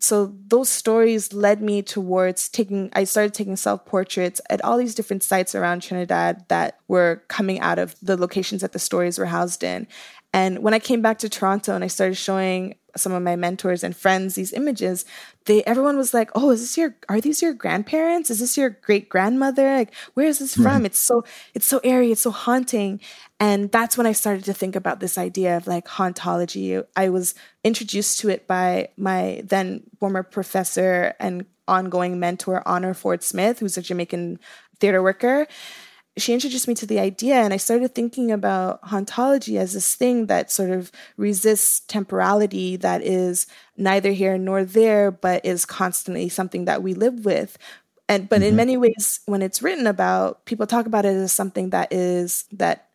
so 0.00 0.32
those 0.46 0.68
stories 0.68 1.32
led 1.32 1.60
me 1.60 1.82
towards 1.82 2.48
taking 2.48 2.90
i 2.94 3.04
started 3.04 3.34
taking 3.34 3.56
self 3.56 3.84
portraits 3.84 4.40
at 4.48 4.64
all 4.64 4.78
these 4.78 4.94
different 4.94 5.22
sites 5.22 5.54
around 5.54 5.80
trinidad 5.82 6.44
that 6.48 6.78
were 6.88 7.22
coming 7.28 7.60
out 7.60 7.78
of 7.78 7.94
the 8.00 8.16
locations 8.16 8.62
that 8.62 8.72
the 8.72 8.78
stories 8.78 9.18
were 9.18 9.26
housed 9.26 9.62
in 9.62 9.86
and 10.32 10.60
when 10.60 10.74
i 10.74 10.78
came 10.78 11.02
back 11.02 11.18
to 11.18 11.28
toronto 11.28 11.74
and 11.74 11.84
i 11.84 11.88
started 11.88 12.14
showing 12.14 12.74
some 12.98 13.12
of 13.12 13.22
my 13.22 13.36
mentors 13.36 13.82
and 13.82 13.96
friends 13.96 14.34
these 14.34 14.52
images 14.52 15.04
they 15.46 15.64
everyone 15.64 15.96
was 15.96 16.12
like 16.12 16.30
oh 16.34 16.50
is 16.50 16.60
this 16.60 16.76
your 16.76 16.94
are 17.08 17.20
these 17.20 17.42
your 17.42 17.54
grandparents? 17.54 18.30
Is 18.30 18.40
this 18.40 18.56
your 18.56 18.70
great 18.70 19.08
grandmother 19.08 19.74
like 19.74 19.94
where 20.14 20.26
is 20.26 20.38
this 20.38 20.54
from? 20.54 20.84
It's 20.84 20.98
so 20.98 21.24
it's 21.54 21.66
so 21.66 21.80
airy 21.84 22.12
it's 22.12 22.20
so 22.20 22.30
haunting. 22.30 23.00
And 23.40 23.70
that's 23.70 23.96
when 23.96 24.06
i 24.06 24.12
started 24.12 24.44
to 24.44 24.54
think 24.54 24.76
about 24.76 25.00
this 25.00 25.18
idea 25.18 25.56
of 25.56 25.66
like 25.66 25.86
hauntology. 25.86 26.84
I 26.96 27.08
was 27.08 27.34
introduced 27.64 28.20
to 28.20 28.28
it 28.28 28.46
by 28.46 28.88
my 28.96 29.42
then 29.44 29.82
former 29.98 30.22
professor 30.22 31.14
and 31.18 31.46
ongoing 31.66 32.18
mentor 32.18 32.62
honor 32.66 32.94
ford 32.94 33.22
smith 33.22 33.58
who's 33.58 33.76
a 33.76 33.82
jamaican 33.82 34.40
theater 34.80 35.02
worker 35.02 35.46
she 36.18 36.34
introduced 36.34 36.68
me 36.68 36.74
to 36.74 36.86
the 36.86 36.98
idea 36.98 37.36
and 37.36 37.52
I 37.54 37.56
started 37.56 37.94
thinking 37.94 38.30
about 38.30 38.82
hauntology 38.82 39.58
as 39.58 39.72
this 39.72 39.94
thing 39.94 40.26
that 40.26 40.50
sort 40.50 40.70
of 40.70 40.92
resists 41.16 41.80
temporality 41.80 42.76
that 42.76 43.02
is 43.02 43.46
neither 43.76 44.12
here 44.12 44.36
nor 44.36 44.64
there, 44.64 45.10
but 45.10 45.44
is 45.44 45.64
constantly 45.64 46.28
something 46.28 46.66
that 46.66 46.82
we 46.82 46.94
live 46.94 47.24
with. 47.24 47.56
And 48.08 48.28
but 48.28 48.40
mm-hmm. 48.40 48.48
in 48.48 48.56
many 48.56 48.76
ways, 48.76 49.20
when 49.26 49.42
it's 49.42 49.62
written 49.62 49.86
about, 49.86 50.44
people 50.46 50.66
talk 50.66 50.86
about 50.86 51.04
it 51.04 51.14
as 51.14 51.32
something 51.32 51.70
that 51.70 51.92
is 51.92 52.44
that 52.52 52.87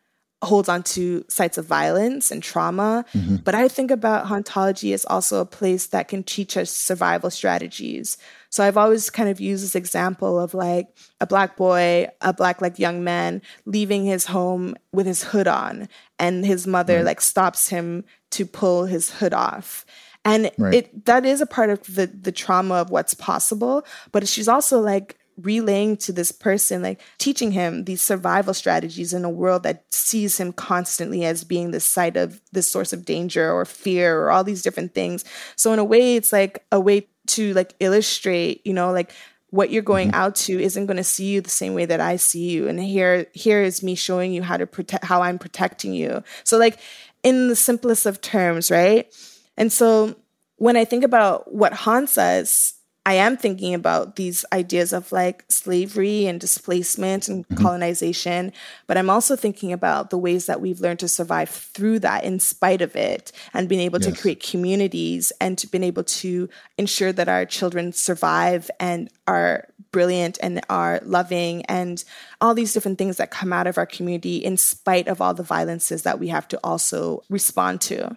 holds 0.44 0.68
on 0.68 0.82
to 0.82 1.24
sites 1.28 1.58
of 1.58 1.66
violence 1.66 2.30
and 2.30 2.42
trauma. 2.42 3.04
Mm-hmm. 3.14 3.36
But 3.36 3.54
I 3.54 3.68
think 3.68 3.90
about 3.90 4.26
hauntology 4.26 4.92
as 4.94 5.04
also 5.04 5.40
a 5.40 5.46
place 5.46 5.88
that 5.88 6.08
can 6.08 6.22
teach 6.22 6.56
us 6.56 6.70
survival 6.70 7.30
strategies. 7.30 8.16
So 8.50 8.62
I've 8.62 8.76
always 8.76 9.10
kind 9.10 9.28
of 9.28 9.40
used 9.40 9.64
this 9.64 9.74
example 9.74 10.38
of 10.38 10.54
like 10.54 10.88
a 11.20 11.26
black 11.26 11.56
boy, 11.56 12.08
a 12.20 12.32
black 12.32 12.60
like 12.60 12.78
young 12.78 13.02
man 13.02 13.42
leaving 13.64 14.04
his 14.04 14.26
home 14.26 14.76
with 14.92 15.06
his 15.06 15.24
hood 15.24 15.48
on 15.48 15.88
and 16.18 16.46
his 16.46 16.66
mother 16.66 16.96
right. 16.96 17.04
like 17.04 17.20
stops 17.20 17.68
him 17.68 18.04
to 18.30 18.46
pull 18.46 18.86
his 18.86 19.10
hood 19.10 19.34
off. 19.34 19.84
And 20.24 20.50
right. 20.56 20.74
it 20.74 21.04
that 21.04 21.26
is 21.26 21.40
a 21.40 21.46
part 21.46 21.70
of 21.70 21.94
the 21.94 22.06
the 22.06 22.32
trauma 22.32 22.76
of 22.76 22.90
what's 22.90 23.12
possible, 23.12 23.84
but 24.12 24.26
she's 24.26 24.48
also 24.48 24.80
like 24.80 25.18
relaying 25.40 25.96
to 25.96 26.12
this 26.12 26.32
person, 26.32 26.82
like 26.82 27.00
teaching 27.18 27.52
him 27.52 27.84
these 27.84 28.02
survival 28.02 28.54
strategies 28.54 29.12
in 29.12 29.24
a 29.24 29.30
world 29.30 29.62
that 29.64 29.84
sees 29.90 30.38
him 30.38 30.52
constantly 30.52 31.24
as 31.24 31.44
being 31.44 31.70
the 31.70 31.80
site 31.80 32.16
of 32.16 32.40
this 32.52 32.70
source 32.70 32.92
of 32.92 33.04
danger 33.04 33.52
or 33.52 33.64
fear 33.64 34.20
or 34.20 34.30
all 34.30 34.44
these 34.44 34.62
different 34.62 34.94
things. 34.94 35.24
So 35.56 35.72
in 35.72 35.78
a 35.78 35.84
way, 35.84 36.16
it's 36.16 36.32
like 36.32 36.64
a 36.70 36.80
way 36.80 37.08
to 37.28 37.52
like 37.54 37.74
illustrate, 37.80 38.66
you 38.66 38.74
know, 38.74 38.92
like 38.92 39.12
what 39.50 39.70
you're 39.70 39.82
going 39.82 40.08
mm-hmm. 40.08 40.20
out 40.20 40.34
to 40.34 40.60
isn't 40.60 40.86
going 40.86 40.96
to 40.96 41.04
see 41.04 41.26
you 41.26 41.40
the 41.40 41.50
same 41.50 41.74
way 41.74 41.84
that 41.84 42.00
I 42.00 42.16
see 42.16 42.50
you. 42.50 42.68
And 42.68 42.78
here, 42.80 43.26
here 43.32 43.62
is 43.62 43.82
me 43.82 43.94
showing 43.94 44.32
you 44.32 44.42
how 44.42 44.56
to 44.56 44.66
protect, 44.66 45.04
how 45.04 45.22
I'm 45.22 45.38
protecting 45.38 45.94
you. 45.94 46.22
So 46.42 46.58
like 46.58 46.78
in 47.22 47.48
the 47.48 47.56
simplest 47.56 48.04
of 48.04 48.20
terms, 48.20 48.70
right? 48.70 49.12
And 49.56 49.72
so 49.72 50.16
when 50.56 50.76
I 50.76 50.84
think 50.84 51.04
about 51.04 51.52
what 51.52 51.72
haunts 51.72 52.18
us, 52.18 52.74
I 53.06 53.14
am 53.14 53.36
thinking 53.36 53.74
about 53.74 54.16
these 54.16 54.46
ideas 54.50 54.94
of 54.94 55.12
like 55.12 55.44
slavery 55.50 56.26
and 56.26 56.40
displacement 56.40 57.28
and 57.28 57.46
mm-hmm. 57.46 57.62
colonization, 57.62 58.50
but 58.86 58.96
I'm 58.96 59.10
also 59.10 59.36
thinking 59.36 59.74
about 59.74 60.08
the 60.08 60.16
ways 60.16 60.46
that 60.46 60.62
we've 60.62 60.80
learned 60.80 61.00
to 61.00 61.08
survive 61.08 61.50
through 61.50 61.98
that 61.98 62.24
in 62.24 62.40
spite 62.40 62.80
of 62.80 62.96
it 62.96 63.30
and 63.52 63.68
being 63.68 63.82
able 63.82 64.00
yes. 64.00 64.10
to 64.10 64.20
create 64.20 64.42
communities 64.42 65.32
and 65.38 65.58
to 65.58 65.66
being 65.66 65.84
able 65.84 66.04
to 66.04 66.48
ensure 66.78 67.12
that 67.12 67.28
our 67.28 67.44
children 67.44 67.92
survive 67.92 68.70
and 68.80 69.10
are 69.26 69.68
brilliant 69.92 70.38
and 70.42 70.62
are 70.70 71.00
loving 71.04 71.62
and 71.66 72.04
all 72.40 72.54
these 72.54 72.72
different 72.72 72.96
things 72.96 73.18
that 73.18 73.30
come 73.30 73.52
out 73.52 73.66
of 73.66 73.76
our 73.76 73.86
community 73.86 74.38
in 74.38 74.56
spite 74.56 75.08
of 75.08 75.20
all 75.20 75.34
the 75.34 75.42
violences 75.42 76.04
that 76.04 76.18
we 76.18 76.28
have 76.28 76.48
to 76.48 76.58
also 76.64 77.22
respond 77.28 77.82
to. 77.82 78.16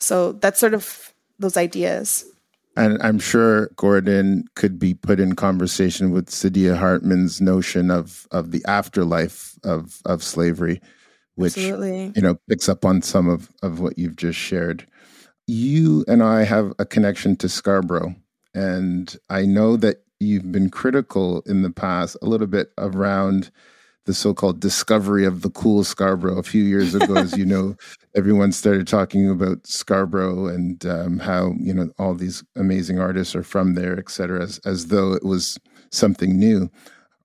So 0.00 0.32
that's 0.32 0.58
sort 0.58 0.74
of 0.74 1.12
those 1.38 1.58
ideas. 1.58 2.24
And 2.76 3.00
I'm 3.02 3.18
sure 3.18 3.68
Gordon 3.76 4.46
could 4.56 4.78
be 4.78 4.94
put 4.94 5.20
in 5.20 5.36
conversation 5.36 6.10
with 6.10 6.26
Saidiya 6.26 6.76
Hartman's 6.76 7.40
notion 7.40 7.90
of 7.90 8.26
of 8.30 8.50
the 8.50 8.64
afterlife 8.66 9.56
of 9.62 10.00
of 10.04 10.22
slavery, 10.22 10.80
which 11.36 11.56
Absolutely. 11.56 12.12
you 12.16 12.22
know 12.22 12.36
picks 12.48 12.68
up 12.68 12.84
on 12.84 13.02
some 13.02 13.28
of 13.28 13.50
of 13.62 13.80
what 13.80 13.98
you've 13.98 14.16
just 14.16 14.38
shared. 14.38 14.86
You 15.46 16.04
and 16.08 16.22
I 16.22 16.44
have 16.44 16.72
a 16.78 16.84
connection 16.84 17.36
to 17.36 17.48
Scarborough, 17.48 18.14
and 18.54 19.16
I 19.30 19.44
know 19.44 19.76
that 19.76 20.04
you've 20.18 20.50
been 20.50 20.70
critical 20.70 21.42
in 21.46 21.62
the 21.62 21.70
past 21.70 22.16
a 22.22 22.26
little 22.26 22.46
bit 22.46 22.72
around 22.78 23.50
the 24.04 24.14
so-called 24.14 24.60
discovery 24.60 25.24
of 25.24 25.42
the 25.42 25.50
cool 25.50 25.84
Scarborough 25.84 26.38
a 26.38 26.42
few 26.42 26.62
years 26.62 26.94
ago. 26.94 27.14
as 27.16 27.36
you 27.36 27.44
know, 27.44 27.76
everyone 28.14 28.52
started 28.52 28.86
talking 28.86 29.28
about 29.28 29.66
Scarborough 29.66 30.46
and 30.46 30.84
um, 30.86 31.18
how 31.18 31.54
you 31.58 31.72
know 31.72 31.90
all 31.98 32.14
these 32.14 32.44
amazing 32.56 32.98
artists 32.98 33.34
are 33.34 33.42
from 33.42 33.74
there, 33.74 33.98
et 33.98 34.10
cetera, 34.10 34.42
as, 34.42 34.58
as 34.64 34.88
though 34.88 35.12
it 35.12 35.24
was 35.24 35.58
something 35.90 36.38
new. 36.38 36.70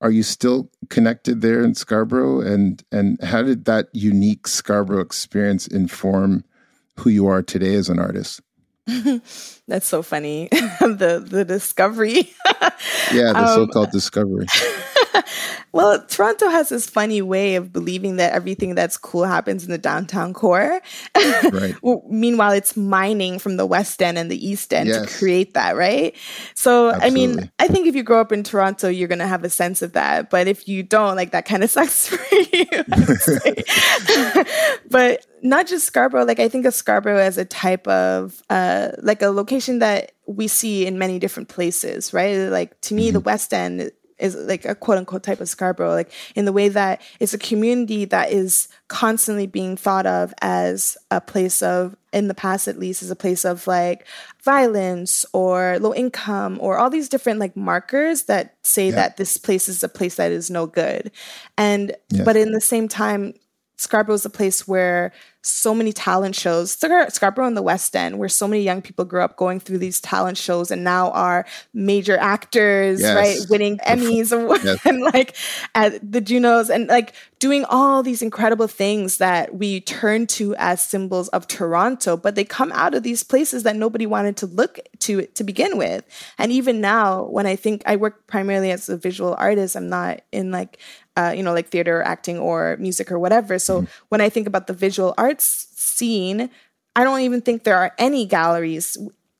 Are 0.02 0.10
you 0.10 0.22
still 0.22 0.70
connected 0.88 1.42
there 1.42 1.62
in 1.62 1.74
Scarborough? 1.74 2.40
And 2.40 2.82
and 2.90 3.22
how 3.22 3.42
did 3.42 3.66
that 3.66 3.88
unique 3.92 4.48
Scarborough 4.48 5.02
experience 5.02 5.66
inform 5.66 6.44
who 6.96 7.10
you 7.10 7.26
are 7.26 7.42
today 7.42 7.74
as 7.74 7.88
an 7.88 7.98
artist? 7.98 8.40
That's 9.68 9.86
so 9.86 10.02
funny. 10.02 10.48
the 10.80 11.22
the 11.24 11.44
discovery. 11.44 12.32
yeah, 13.12 13.32
the 13.32 13.46
um, 13.46 13.54
so-called 13.54 13.90
discovery. 13.90 14.46
well, 15.72 16.04
Toronto 16.06 16.48
has 16.48 16.68
this 16.68 16.88
funny 16.88 17.22
way 17.22 17.56
of 17.56 17.72
believing 17.72 18.16
that 18.16 18.32
everything 18.32 18.74
that's 18.74 18.96
cool 18.96 19.24
happens 19.24 19.64
in 19.64 19.70
the 19.70 19.78
downtown 19.78 20.32
core. 20.32 20.80
right. 21.52 21.74
Meanwhile, 22.08 22.52
it's 22.52 22.76
mining 22.76 23.38
from 23.38 23.56
the 23.56 23.66
West 23.66 24.00
End 24.02 24.18
and 24.18 24.30
the 24.30 24.46
East 24.48 24.72
End 24.72 24.88
yes. 24.88 25.02
to 25.02 25.18
create 25.18 25.54
that, 25.54 25.76
right? 25.76 26.16
So, 26.54 26.90
Absolutely. 26.90 27.06
I 27.06 27.26
mean, 27.26 27.50
I 27.58 27.68
think 27.68 27.86
if 27.86 27.94
you 27.94 28.02
grow 28.02 28.20
up 28.20 28.32
in 28.32 28.42
Toronto, 28.42 28.88
you're 28.88 29.08
going 29.08 29.18
to 29.20 29.26
have 29.26 29.44
a 29.44 29.50
sense 29.50 29.82
of 29.82 29.92
that. 29.92 30.30
But 30.30 30.48
if 30.48 30.68
you 30.68 30.82
don't, 30.82 31.16
like 31.16 31.32
that 31.32 31.44
kind 31.44 31.64
of 31.64 31.70
sucks 31.70 32.08
for 32.08 32.34
you. 32.34 32.66
but 34.90 35.26
not 35.42 35.66
just 35.66 35.86
Scarborough, 35.86 36.24
like 36.24 36.40
I 36.40 36.48
think 36.48 36.66
of 36.66 36.74
Scarborough 36.74 37.18
as 37.18 37.38
a 37.38 37.44
type 37.44 37.86
of, 37.86 38.42
uh, 38.50 38.90
like 38.98 39.22
a 39.22 39.28
location 39.28 39.78
that 39.80 40.12
we 40.26 40.46
see 40.48 40.86
in 40.86 40.98
many 40.98 41.18
different 41.18 41.48
places, 41.48 42.12
right? 42.12 42.36
Like 42.36 42.80
to 42.82 42.94
me, 42.94 43.06
mm-hmm. 43.06 43.14
the 43.14 43.20
West 43.20 43.52
End 43.52 43.90
is 44.20 44.34
like 44.34 44.64
a 44.64 44.74
quote 44.74 44.98
unquote 44.98 45.22
type 45.22 45.40
of 45.40 45.48
Scarborough, 45.48 45.92
like 45.92 46.12
in 46.34 46.44
the 46.44 46.52
way 46.52 46.68
that 46.68 47.00
it's 47.18 47.34
a 47.34 47.38
community 47.38 48.04
that 48.06 48.30
is 48.30 48.68
constantly 48.88 49.46
being 49.46 49.76
thought 49.76 50.06
of 50.06 50.34
as 50.42 50.96
a 51.10 51.20
place 51.20 51.62
of, 51.62 51.96
in 52.12 52.28
the 52.28 52.34
past 52.34 52.68
at 52.68 52.78
least, 52.78 53.02
as 53.02 53.10
a 53.10 53.16
place 53.16 53.44
of 53.44 53.66
like 53.66 54.06
violence 54.42 55.24
or 55.32 55.78
low 55.80 55.94
income 55.94 56.58
or 56.60 56.78
all 56.78 56.90
these 56.90 57.08
different 57.08 57.38
like 57.38 57.56
markers 57.56 58.24
that 58.24 58.56
say 58.62 58.88
yeah. 58.88 58.94
that 58.94 59.16
this 59.16 59.36
place 59.36 59.68
is 59.68 59.82
a 59.82 59.88
place 59.88 60.16
that 60.16 60.32
is 60.32 60.50
no 60.50 60.66
good. 60.66 61.10
And, 61.56 61.94
yeah. 62.10 62.24
but 62.24 62.36
in 62.36 62.52
the 62.52 62.60
same 62.60 62.88
time, 62.88 63.34
Scarborough 63.80 64.14
is 64.14 64.24
a 64.26 64.30
place 64.30 64.68
where 64.68 65.12
so 65.42 65.74
many 65.74 65.92
talent 65.92 66.36
shows, 66.36 66.72
Scarborough 66.72 67.46
in 67.46 67.54
the 67.54 67.62
West 67.62 67.96
End, 67.96 68.18
where 68.18 68.28
so 68.28 68.46
many 68.46 68.62
young 68.62 68.82
people 68.82 69.06
grew 69.06 69.22
up 69.22 69.36
going 69.36 69.58
through 69.58 69.78
these 69.78 69.98
talent 69.98 70.36
shows 70.36 70.70
and 70.70 70.84
now 70.84 71.10
are 71.12 71.46
major 71.72 72.18
actors, 72.18 73.00
yes. 73.00 73.16
right? 73.16 73.38
Winning 73.48 73.78
Emmys 73.78 74.32
and, 74.32 74.62
yes. 74.62 74.78
and 74.84 75.00
like 75.00 75.34
at 75.74 76.12
the 76.12 76.20
Junos 76.20 76.68
and 76.68 76.88
like 76.88 77.14
doing 77.38 77.64
all 77.70 78.02
these 78.02 78.20
incredible 78.20 78.66
things 78.66 79.16
that 79.16 79.54
we 79.54 79.80
turn 79.80 80.26
to 80.26 80.54
as 80.56 80.84
symbols 80.84 81.28
of 81.28 81.46
Toronto, 81.46 82.18
but 82.18 82.34
they 82.34 82.44
come 82.44 82.70
out 82.72 82.94
of 82.94 83.02
these 83.02 83.22
places 83.22 83.62
that 83.62 83.76
nobody 83.76 84.04
wanted 84.04 84.36
to 84.36 84.46
look 84.46 84.78
to 84.98 85.24
to 85.24 85.42
begin 85.42 85.78
with. 85.78 86.04
And 86.36 86.52
even 86.52 86.82
now, 86.82 87.24
when 87.24 87.46
I 87.46 87.56
think 87.56 87.82
I 87.86 87.96
work 87.96 88.26
primarily 88.26 88.70
as 88.72 88.90
a 88.90 88.98
visual 88.98 89.34
artist, 89.38 89.74
I'm 89.74 89.88
not 89.88 90.20
in 90.32 90.50
like 90.50 90.78
uh, 91.20 91.32
you 91.32 91.42
know, 91.42 91.52
like 91.52 91.68
theater 91.68 92.00
or 92.00 92.02
acting 92.02 92.38
or 92.38 92.76
music 92.78 93.12
or 93.12 93.18
whatever. 93.18 93.58
So 93.58 93.82
mm-hmm. 93.82 94.04
when 94.08 94.20
I 94.20 94.28
think 94.28 94.46
about 94.46 94.66
the 94.66 94.72
visual 94.72 95.14
arts 95.18 95.68
scene, 95.74 96.50
I 96.96 97.04
don't 97.04 97.20
even 97.20 97.40
think 97.40 97.64
there 97.64 97.76
are 97.76 97.92
any 97.98 98.26
galleries. 98.26 98.96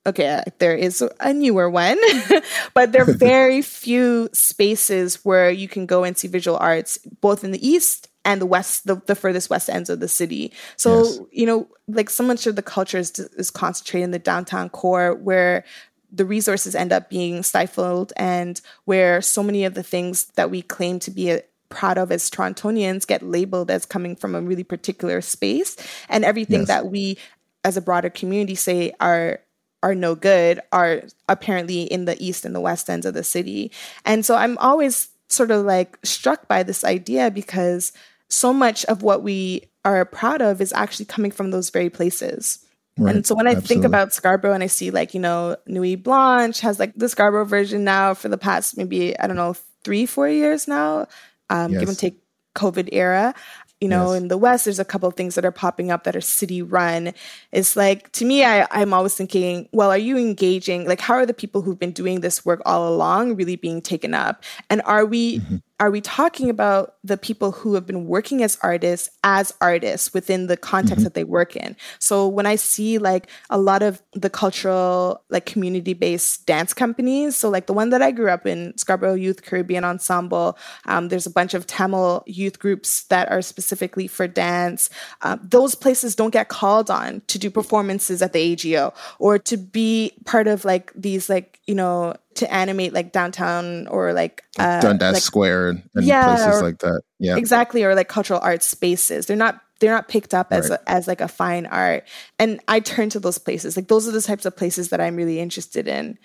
Okay, 0.07 0.29
uh, 0.29 0.43
there 0.59 0.75
is 0.75 1.03
a 1.21 1.33
newer 1.33 1.69
one, 1.69 1.99
but 2.75 2.93
there 2.93 3.03
are 3.03 3.13
very 3.33 3.63
few 3.63 4.29
spaces 4.33 5.25
where 5.25 5.51
you 5.51 5.69
can 5.69 5.87
go 5.87 6.05
and 6.05 6.17
see 6.17 6.29
visual 6.29 6.59
arts, 6.59 6.99
both 7.21 7.45
in 7.45 7.53
the 7.53 7.67
East 7.67 8.09
and 8.25 8.41
the 8.41 8.47
west 8.47 8.87
the, 8.87 8.97
the 9.07 9.15
furthest 9.15 9.49
west 9.49 9.71
ends 9.71 9.89
of 9.89 9.99
the 9.99 10.07
city 10.07 10.53
so 10.77 11.05
yes. 11.05 11.21
you 11.33 11.47
know 11.47 11.67
like 11.89 12.11
so 12.11 12.23
much 12.23 12.47
of 12.47 12.55
the 12.55 12.61
culture 12.61 12.99
is, 12.99 13.19
is 13.19 13.51
concentrated 13.51 14.05
in 14.05 14.11
the 14.11 14.19
downtown 14.19 14.69
core 14.69 15.15
where 15.15 15.65
the 16.13 16.25
resources 16.25 16.75
end 16.75 16.93
up 16.93 17.09
being 17.09 17.43
stifled 17.43 18.13
and 18.17 18.61
where 18.85 19.23
so 19.23 19.43
many 19.43 19.65
of 19.65 19.75
the 19.75 19.83
things 19.83 20.27
that 20.37 20.51
we 20.51 20.63
claim 20.63 20.99
to 20.99 21.11
be 21.11 21.31
a, 21.31 21.43
proud 21.71 21.97
of 21.97 22.13
as 22.13 22.31
Torontonians 22.31 23.07
get 23.07 23.23
labeled 23.23 23.71
as 23.71 23.87
coming 23.87 24.15
from 24.15 24.35
a 24.35 24.43
really 24.43 24.65
particular 24.65 25.21
space, 25.23 25.77
and 26.09 26.25
everything 26.25 26.61
yes. 26.61 26.69
that 26.69 26.87
we 26.87 27.17
as 27.65 27.77
a 27.77 27.83
broader 27.83 28.11
community 28.11 28.55
say 28.55 28.93
are 29.01 29.41
are 29.83 29.95
no 29.95 30.15
good 30.15 30.61
are 30.73 31.03
apparently 31.29 31.83
in 31.83 32.05
the 32.05 32.23
east 32.23 32.45
and 32.45 32.55
the 32.55 32.61
west 32.61 32.91
ends 32.91 33.07
of 33.07 33.15
the 33.15 33.25
city. 33.25 33.73
And 34.05 34.27
so 34.27 34.35
I'm 34.35 34.59
always 34.59 35.09
sort 35.29 35.51
of 35.51 35.65
like 35.65 35.99
struck 36.03 36.49
by 36.49 36.63
this 36.63 36.85
idea 36.85 37.31
because 37.31 37.93
so 38.29 38.53
much 38.53 38.85
of 38.87 39.03
what 39.03 39.23
we 39.23 39.63
are 39.85 40.05
proud 40.05 40.43
of 40.43 40.61
is 40.61 40.73
actually 40.75 41.07
coming 41.07 41.31
from 41.31 41.51
those 41.51 41.71
very 41.71 41.89
places. 41.89 42.65
Right. 42.99 43.17
And 43.17 43.27
so 43.27 43.35
when 43.35 43.47
I 43.47 43.53
Absolutely. 43.53 43.75
think 43.75 43.85
about 43.87 44.13
Scarborough 44.13 44.53
and 44.53 44.63
I 44.63 44.67
see 44.67 44.91
like, 44.91 45.15
you 45.15 45.21
know, 45.21 45.57
Nuit 45.67 46.03
Blanche 46.03 46.61
has 46.61 46.79
like 46.79 46.93
the 46.97 47.09
Scarborough 47.09 47.47
version 47.47 47.83
now 47.83 48.13
for 48.13 48.29
the 48.29 48.37
past 48.37 48.77
maybe, 48.77 49.19
I 49.19 49.27
don't 49.27 49.37
know, 49.37 49.57
three, 49.83 50.05
four 50.05 50.29
years 50.29 50.69
now 50.69 51.07
um, 51.51 51.73
yes. 51.73 51.81
give 51.81 51.89
and 51.91 51.99
take 51.99 52.23
COVID 52.57 52.89
era. 52.93 53.35
You 53.83 53.89
know, 53.89 54.13
yes. 54.13 54.21
in 54.21 54.29
the 54.29 54.37
West, 54.37 54.67
there's 54.67 54.79
a 54.79 54.85
couple 54.85 55.09
of 55.09 55.15
things 55.15 55.37
that 55.37 55.45
are 55.47 55.51
popping 55.51 55.91
up 55.91 56.05
that 56.05 56.15
are 56.15 56.21
city 56.21 56.61
run. 56.61 57.15
It's 57.51 57.77
like, 57.77 58.13
to 58.13 58.27
me, 58.27 58.45
I, 58.45 58.67
I'm 58.71 58.93
always 58.93 59.15
thinking, 59.15 59.71
well, 59.73 59.89
are 59.91 59.97
you 59.97 60.19
engaging? 60.19 60.87
Like, 60.87 61.01
how 61.01 61.15
are 61.15 61.25
the 61.25 61.33
people 61.33 61.63
who've 61.63 61.79
been 61.79 61.93
doing 61.93 62.21
this 62.21 62.45
work 62.45 62.61
all 62.67 62.93
along 62.93 63.37
really 63.37 63.57
being 63.57 63.81
taken 63.81 64.13
up? 64.13 64.45
And 64.69 64.83
are 64.85 65.07
we, 65.07 65.39
mm-hmm. 65.39 65.57
Are 65.81 65.91
we 65.91 66.03
talking 66.03 66.51
about 66.51 66.97
the 67.03 67.17
people 67.17 67.53
who 67.53 67.75
have 67.75 67.87
been 67.87 68.07
working 68.07 68.43
as 68.43 68.59
artists 68.63 69.09
as 69.25 69.55
artists 69.63 70.13
within 70.13 70.47
the 70.47 70.57
context 70.57 70.97
mm-hmm. 70.97 71.05
that 71.05 71.15
they 71.15 71.25
work 71.25 71.57
in? 71.57 71.75
So 71.99 72.29
when 72.29 72.45
I 72.45 72.57
see 72.57 72.99
like 72.99 73.29
a 73.49 73.59
lot 73.59 73.83
of 73.83 74.03
the 74.13 74.29
cultural, 74.29 75.23
like 75.31 75.47
community 75.47 75.95
based 75.95 76.45
dance 76.45 76.75
companies, 76.75 77.35
so 77.35 77.49
like 77.49 77.67
the 77.67 77.73
one 77.73 77.89
that 77.91 78.03
I 78.03 78.11
grew 78.11 78.29
up 78.29 78.47
in, 78.47 78.77
Scarborough 78.77 79.15
Youth 79.15 79.43
Caribbean 79.43 79.83
Ensemble, 79.83 80.59
um, 80.85 81.09
there's 81.09 81.27
a 81.27 81.31
bunch 81.31 81.55
of 81.55 81.67
Tamil 81.67 82.23
youth 82.27 82.59
groups 82.59 83.05
that 83.05 83.31
are 83.31 83.41
specifically 83.41 84.07
for 84.07 84.29
dance. 84.29 84.91
Uh, 85.23 85.39
those 85.43 85.75
places 85.75 86.15
don't 86.15 86.31
get 86.31 86.49
called 86.49 86.91
on 86.91 87.23
to 87.29 87.39
do 87.39 87.51
performances 87.51 88.21
at 88.21 88.35
the 88.35 88.53
AGO 88.53 88.93
or 89.19 89.39
to 89.39 89.57
be 89.57 90.13
part 90.27 90.47
of 90.47 90.67
like 90.67 90.93
these 90.95 91.31
like, 91.31 91.59
you 91.67 91.75
know, 91.75 92.15
to 92.37 92.53
animate 92.53 92.93
like 92.93 93.13
downtown 93.13 93.87
or 93.89 94.13
like 94.13 94.43
uh, 94.59 94.81
Dundas 94.81 95.15
like, 95.15 95.23
Square 95.23 95.69
and, 95.69 95.83
yeah, 95.95 96.37
places 96.37 96.61
or, 96.61 96.65
like 96.65 96.79
that. 96.79 97.03
Yeah, 97.19 97.37
exactly, 97.37 97.85
or 97.85 97.95
like 97.95 98.09
cultural 98.09 98.41
arts 98.41 98.67
spaces. 98.67 99.27
They're 99.27 99.37
not 99.37 99.61
they're 99.81 99.93
not 99.93 100.09
picked 100.09 100.35
up 100.35 100.53
as 100.53 100.71
right. 100.71 100.79
a, 100.79 100.91
as 100.91 101.09
like 101.09 101.21
a 101.21 101.29
fine 101.29 101.67
art. 101.67 102.07
And 102.39 102.61
I 102.69 102.81
turn 102.81 103.11
to 103.11 103.21
those 103.21 103.39
places. 103.39 103.77
Like 103.77 103.89
those 103.89 104.07
are 104.07 104.13
the 104.13 104.23
types 104.23 104.45
of 104.45 104.57
places 104.57 104.91
that 104.91 105.01
I'm 105.01 105.17
really 105.17 105.41
interested 105.41 105.89
in. 105.89 106.19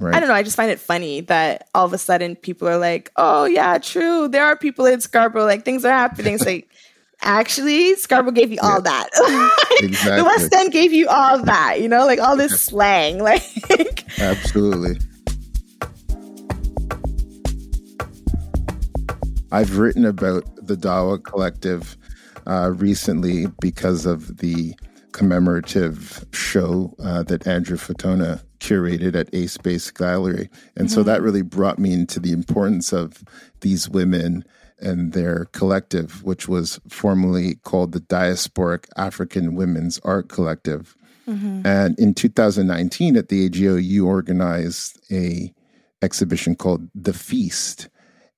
Right. 0.00 0.14
I 0.14 0.20
don't 0.20 0.28
know. 0.28 0.34
I 0.34 0.42
just 0.42 0.56
find 0.56 0.70
it 0.70 0.80
funny 0.80 1.20
that 1.22 1.68
all 1.74 1.84
of 1.86 1.92
a 1.92 1.98
sudden 1.98 2.36
people 2.36 2.68
are 2.68 2.78
like, 2.78 3.12
"Oh 3.16 3.44
yeah, 3.44 3.78
true. 3.78 4.28
There 4.28 4.44
are 4.44 4.56
people 4.56 4.86
in 4.86 5.00
Scarborough. 5.00 5.44
Like 5.44 5.64
things 5.64 5.84
are 5.84 5.92
happening." 5.92 6.34
It's 6.34 6.44
like, 6.44 6.68
actually, 7.20 7.94
Scarborough 7.94 8.32
gave 8.32 8.50
you 8.50 8.58
all 8.60 8.82
yeah. 8.84 9.04
that. 9.04 9.58
exactly. 9.82 10.16
The 10.16 10.24
West 10.24 10.52
End 10.52 10.72
gave 10.72 10.92
you 10.92 11.06
all 11.08 11.40
that. 11.44 11.80
You 11.80 11.88
know, 11.88 12.06
like 12.06 12.18
all 12.18 12.36
this 12.36 12.60
slang. 12.60 13.18
Like, 13.24 14.20
absolutely. 14.20 14.98
I've 19.54 19.78
written 19.78 20.04
about 20.04 20.44
the 20.56 20.74
Dawa 20.74 21.22
Collective 21.22 21.96
uh, 22.44 22.72
recently 22.74 23.46
because 23.60 24.04
of 24.04 24.38
the 24.38 24.74
commemorative 25.12 26.26
show 26.32 26.92
uh, 26.98 27.22
that 27.22 27.46
Andrea 27.46 27.78
Fatona 27.78 28.42
curated 28.58 29.14
at 29.14 29.32
A 29.32 29.46
Space 29.46 29.92
Gallery. 29.92 30.50
And 30.74 30.88
mm-hmm. 30.88 30.94
so 30.94 31.04
that 31.04 31.22
really 31.22 31.42
brought 31.42 31.78
me 31.78 31.92
into 31.92 32.18
the 32.18 32.32
importance 32.32 32.92
of 32.92 33.22
these 33.60 33.88
women 33.88 34.44
and 34.80 35.12
their 35.12 35.44
collective, 35.52 36.24
which 36.24 36.48
was 36.48 36.80
formerly 36.88 37.54
called 37.62 37.92
the 37.92 38.00
Diasporic 38.00 38.86
African 38.96 39.54
Women's 39.54 40.00
Art 40.00 40.28
Collective. 40.28 40.96
Mm-hmm. 41.28 41.64
And 41.64 41.96
in 41.96 42.12
2019 42.12 43.16
at 43.16 43.28
the 43.28 43.46
AGO, 43.46 43.76
you 43.76 44.08
organized 44.08 45.00
a 45.12 45.54
exhibition 46.02 46.56
called 46.56 46.88
The 46.92 47.12
Feast. 47.12 47.88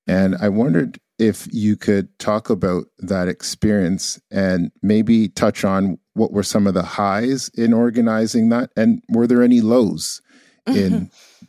And 0.06 0.36
I 0.36 0.50
wondered 0.50 1.00
if 1.18 1.48
you 1.52 1.76
could 1.76 2.16
talk 2.18 2.50
about 2.50 2.86
that 2.98 3.28
experience 3.28 4.20
and 4.30 4.70
maybe 4.82 5.28
touch 5.28 5.64
on 5.64 5.98
what 6.14 6.32
were 6.32 6.42
some 6.42 6.66
of 6.66 6.74
the 6.74 6.82
highs 6.82 7.48
in 7.50 7.72
organizing 7.72 8.48
that? 8.50 8.70
And 8.76 9.02
were 9.08 9.26
there 9.26 9.42
any 9.42 9.60
lows 9.60 10.20
in 10.66 10.74
mm-hmm. 10.74 11.04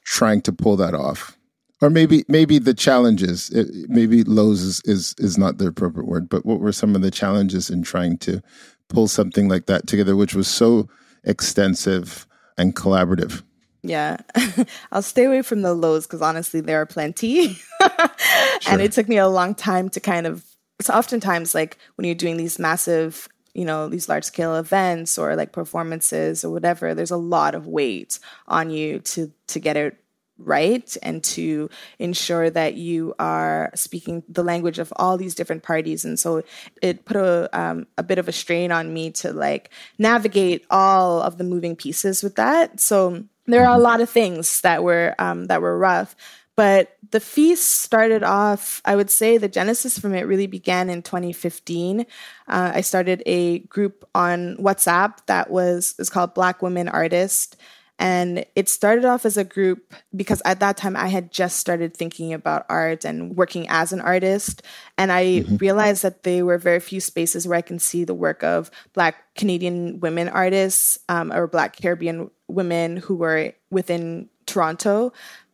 trying 0.06 0.42
to 0.42 0.54
pull 0.54 0.78
that 0.78 0.94
off? 0.94 1.38
Or 1.82 1.90
maybe 1.90 2.26
maybe 2.28 2.58
the 2.58 2.74
challenges 2.74 3.52
maybe 3.88 4.24
lows 4.24 4.62
is, 4.62 4.82
is 4.86 5.14
is 5.20 5.38
not 5.38 5.60
the 5.60 5.68
appropriate 5.68 6.08
word 6.08 6.28
but 6.28 6.44
what 6.44 6.60
were 6.60 6.72
some 6.72 6.96
of 6.96 7.04
the 7.04 7.12
challenges 7.12 7.70
in 7.70 7.84
trying 7.84 8.18
to 8.20 8.42
pull 8.90 9.08
something 9.08 9.48
like 9.48 9.68
that 9.68 9.86
together 9.86 10.16
which 10.16 10.34
was 10.34 10.48
so 10.48 10.90
extensive 11.24 12.26
and 12.58 12.76
collaborative 12.76 13.44
yeah. 13.88 14.18
I'll 14.92 15.02
stay 15.02 15.26
away 15.26 15.42
from 15.42 15.62
the 15.62 15.74
lows 15.74 16.06
because 16.06 16.22
honestly, 16.22 16.62
there 16.62 16.82
are 16.82 16.86
plenty. 16.86 17.54
sure. 17.54 17.90
And 18.70 18.82
it 18.82 18.92
took 18.92 19.08
me 19.08 19.18
a 19.18 19.28
long 19.28 19.56
time 19.56 19.90
to 19.90 20.00
kind 20.00 20.28
of, 20.28 20.46
it's 20.80 20.90
oftentimes 20.90 21.56
like 21.56 21.78
when 21.96 22.06
you're 22.06 22.16
doing 22.16 22.38
these 22.38 22.60
massive, 22.60 23.28
you 23.54 23.66
know, 23.66 23.88
these 23.88 24.10
large 24.10 24.26
scale 24.26 24.56
events 24.56 25.18
or 25.18 25.36
like 25.36 25.52
performances 25.52 26.44
or 26.44 26.52
whatever, 26.52 26.94
there's 26.94 27.12
a 27.12 27.18
lot 27.18 27.56
of 27.56 27.68
weight 27.68 28.20
on 28.48 28.70
you 28.70 29.00
to, 29.00 29.32
to 29.48 29.60
get 29.60 29.78
it 29.78 29.98
right 30.38 30.96
and 31.02 31.24
to 31.24 31.70
ensure 32.00 32.50
that 32.50 32.76
you 32.76 33.14
are 33.20 33.72
speaking 33.74 34.24
the 34.30 34.44
language 34.44 34.80
of 34.80 34.94
all 34.96 35.18
these 35.18 35.36
different 35.36 35.64
parties 35.64 36.06
and 36.06 36.20
so 36.20 36.44
it 36.82 37.06
put 37.06 37.18
a 37.18 37.50
um, 37.60 37.88
a 37.98 38.04
bit 38.04 38.20
of 38.20 38.28
a 38.28 38.32
strain 38.32 38.72
on 38.72 38.94
me 38.94 39.10
to 39.10 39.34
like 39.34 39.72
navigate 39.98 40.66
all 40.70 41.22
of 41.22 41.38
the 41.38 41.44
moving 41.44 41.76
pieces 41.76 42.22
with 42.22 42.36
that 42.36 42.80
so 42.80 43.24
there 43.48 43.66
are 43.66 43.76
a 43.76 43.80
lot 43.82 44.02
of 44.02 44.10
things 44.10 44.62
that 44.62 44.84
were 44.84 45.16
um, 45.20 45.46
that 45.46 45.62
were 45.62 45.78
rough 45.78 46.16
but 46.56 46.98
the 47.12 47.20
feast 47.20 47.72
started 47.72 48.24
off 48.24 48.82
i 48.86 48.96
would 48.96 49.10
say 49.10 49.38
the 49.38 49.48
genesis 49.48 49.98
from 49.98 50.14
it 50.14 50.22
really 50.22 50.48
began 50.48 50.90
in 50.90 51.02
2015 51.02 52.02
uh, 52.02 52.06
i 52.48 52.82
started 52.82 53.24
a 53.26 53.60
group 53.60 54.08
on 54.14 54.56
whatsapp 54.58 55.18
that 55.28 55.50
was 55.50 55.96
is 56.00 56.10
called 56.10 56.34
black 56.34 56.62
women 56.62 56.88
artists 56.88 57.56
and 58.00 58.46
it 58.56 58.70
started 58.70 59.06
off 59.06 59.26
as 59.26 59.38
a 59.38 59.44
group 59.44 59.94
because 60.16 60.42
at 60.46 60.60
that 60.60 60.78
time 60.78 60.96
I 60.96 61.08
had 61.08 61.32
just 61.32 61.58
started 61.58 61.98
thinking 61.98 62.32
about 62.32 62.66
art 62.70 63.06
and 63.06 63.36
working 63.36 63.68
as 63.70 63.92
an 63.92 64.02
artist. 64.02 64.62
And 64.98 65.12
I 65.12 65.26
mm-hmm. 65.26 65.56
realized 65.58 66.04
that 66.04 66.24
there 66.24 66.46
were 66.46 66.60
very 66.60 66.80
few 66.80 67.02
spaces 67.02 67.48
where 67.48 67.58
I 67.58 67.62
can 67.62 67.80
see 67.80 68.04
the 68.04 68.14
work 68.14 68.44
of 68.44 68.70
Black 68.94 69.16
Canadian 69.36 70.00
women 70.00 70.30
artists 70.30 71.00
um, 71.10 71.32
or 71.32 71.48
Black 71.48 71.76
Caribbean 71.76 72.30
women 72.48 72.98
who 72.98 73.16
were 73.16 73.54
within 73.72 74.30
Toronto 74.46 75.12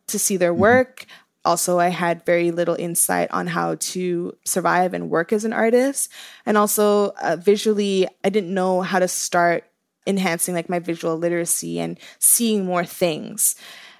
to 0.08 0.18
see 0.18 0.36
their 0.36 0.52
mm-hmm. 0.52 0.60
work. 0.60 1.00
Mm-hmm. 1.00 1.10
Also, 1.46 1.78
I 1.78 1.88
had 1.88 2.24
very 2.24 2.50
little 2.50 2.74
insight 2.74 3.30
on 3.30 3.46
how 3.46 3.74
to 3.74 4.34
survive 4.44 4.94
and 4.94 5.10
work 5.10 5.30
as 5.32 5.44
an 5.44 5.52
artist. 5.52 6.10
And 6.46 6.56
also, 6.56 7.10
uh, 7.22 7.36
visually, 7.36 8.08
I 8.22 8.30
didn't 8.30 8.52
know 8.52 8.80
how 8.80 8.98
to 8.98 9.08
start 9.08 9.64
enhancing 10.06 10.54
like 10.54 10.68
my 10.68 10.78
visual 10.78 11.16
literacy 11.16 11.80
and 11.80 11.98
seeing 12.18 12.64
more 12.64 12.84
things. 12.84 13.56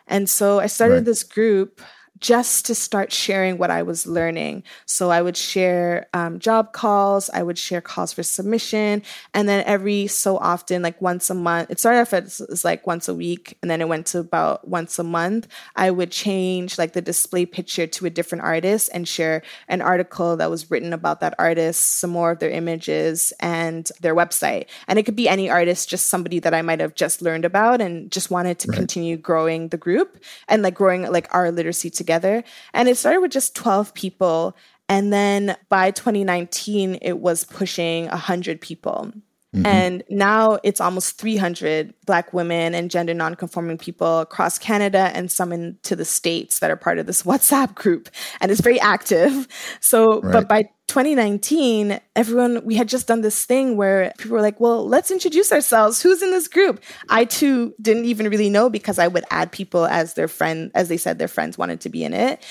And 0.07 0.29
so 0.29 0.61
I 0.61 0.67
started 0.67 0.97
right. 0.97 1.05
this 1.05 1.23
group 1.23 1.81
just 2.21 2.65
to 2.67 2.75
start 2.75 3.13
sharing 3.13 3.59
what 3.59 3.71
I 3.71 3.83
was 3.83 4.07
learning. 4.07 4.63
So 4.87 5.11
I 5.11 5.21
would 5.21 5.37
share 5.37 6.07
um, 6.15 6.39
job 6.39 6.73
calls, 6.73 7.29
I 7.31 7.43
would 7.43 7.59
share 7.59 7.81
calls 7.81 8.13
for 8.13 8.23
submission, 8.23 9.03
and 9.35 9.49
then 9.49 9.65
every 9.67 10.07
so 10.07 10.39
often, 10.39 10.81
like 10.81 11.01
once 11.03 11.29
a 11.29 11.35
month, 11.35 11.71
it 11.71 11.81
started 11.81 12.01
off 12.01 12.15
as, 12.15 12.65
like 12.65 12.87
once 12.87 13.09
a 13.09 13.15
week, 13.15 13.59
and 13.63 13.71
then 13.71 13.81
it 13.81 13.89
went 13.89 14.07
to 14.07 14.21
about 14.21 14.67
once 14.67 14.99
a 14.99 15.05
month. 15.05 15.49
I 15.75 15.91
would 15.91 16.13
change 16.13 16.79
like 16.79 16.93
the 16.93 17.03
display 17.03 17.47
picture 17.47 17.87
to 17.87 18.07
a 18.07 18.11
different 18.11 18.45
artist 18.45 18.91
and 18.95 19.09
share 19.09 19.43
an 19.69 19.83
article 19.83 20.37
that 20.37 20.51
was 20.51 20.71
written 20.71 20.93
about 20.93 21.21
that 21.21 21.35
artist, 21.39 21.99
some 21.99 22.11
more 22.11 22.31
of 22.31 22.39
their 22.39 22.51
images 22.51 23.33
and 23.41 23.91
their 24.01 24.15
website. 24.15 24.67
And 24.87 24.99
it 24.99 25.03
could 25.03 25.17
be 25.17 25.29
any 25.29 25.51
artist, 25.51 25.89
just 25.89 26.07
somebody 26.07 26.39
that 26.39 26.55
I 26.55 26.63
might 26.63 26.81
have 26.81 26.95
just 26.95 27.23
learned 27.23 27.45
about 27.45 27.81
and 27.81 28.11
just 28.11 28.31
wanted 28.31 28.61
to 28.61 28.69
right. 28.69 28.79
continue 28.79 29.17
growing 29.17 29.69
the 29.69 29.77
group 29.77 30.23
and 30.49 30.63
like 30.63 30.75
growing 30.75 31.03
like 31.11 31.27
our 31.35 31.51
literacy 31.51 31.91
together 31.91 32.04
together. 32.05 32.45
And 32.75 32.89
it 32.89 32.97
started 32.97 33.21
with 33.21 33.33
just 33.33 33.57
12 33.57 33.95
people. 33.95 34.57
And 34.89 35.13
then 35.13 35.57
by 35.71 35.91
2019, 35.91 36.99
it 37.01 37.19
was 37.19 37.45
pushing 37.45 38.07
100 38.09 38.61
people. 38.61 39.13
Mm-hmm. 39.55 39.67
And 39.67 40.03
now 40.11 40.59
it's 40.65 40.81
almost 40.81 41.17
300 41.17 41.95
Black 42.07 42.33
women 42.35 42.75
and 42.75 42.91
gender 42.91 43.15
nonconforming 43.15 43.79
people 43.79 44.21
across 44.21 44.59
Canada 44.59 45.13
and 45.15 45.31
some 45.31 45.53
into 45.53 45.95
the 45.95 46.05
States 46.05 46.59
that 46.59 46.71
are 46.71 46.77
part 46.77 46.99
of 46.99 47.07
this 47.07 47.23
WhatsApp 47.31 47.75
group. 47.75 48.11
And 48.41 48.51
it's 48.51 48.61
very 48.61 48.81
active. 48.81 49.49
So, 49.81 50.21
right. 50.21 50.33
but 50.33 50.49
by 50.49 50.71
2019, 50.87 51.99
everyone, 52.15 52.65
we 52.65 52.75
had 52.75 52.89
just 52.89 53.07
done 53.07 53.23
this 53.23 53.45
thing 53.45 53.77
where 53.77 54.13
people 54.19 54.37
were 54.37 54.43
like, 54.43 54.61
well, 54.61 54.87
let's 54.87 55.11
introduce 55.11 55.51
ourselves. 55.51 56.03
Who's 56.03 56.23
in 56.23 56.31
this 56.31 56.47
group? 56.47 56.83
I 57.09 57.25
too 57.25 57.75
didn't 57.81 58.05
even 58.05 58.29
really 58.29 58.51
know 58.51 58.69
because 58.69 58.99
I 58.99 59.09
would 59.09 59.25
add 59.31 59.51
people 59.51 59.87
as 59.87 60.15
their 60.15 60.29
friend, 60.29 60.71
as 60.75 60.89
they 60.89 60.97
said 60.97 61.19
their 61.19 61.29
friends 61.29 61.57
wanted 61.57 61.81
to 61.83 61.89
be 61.89 62.05
in 62.05 62.13
it. 62.13 62.45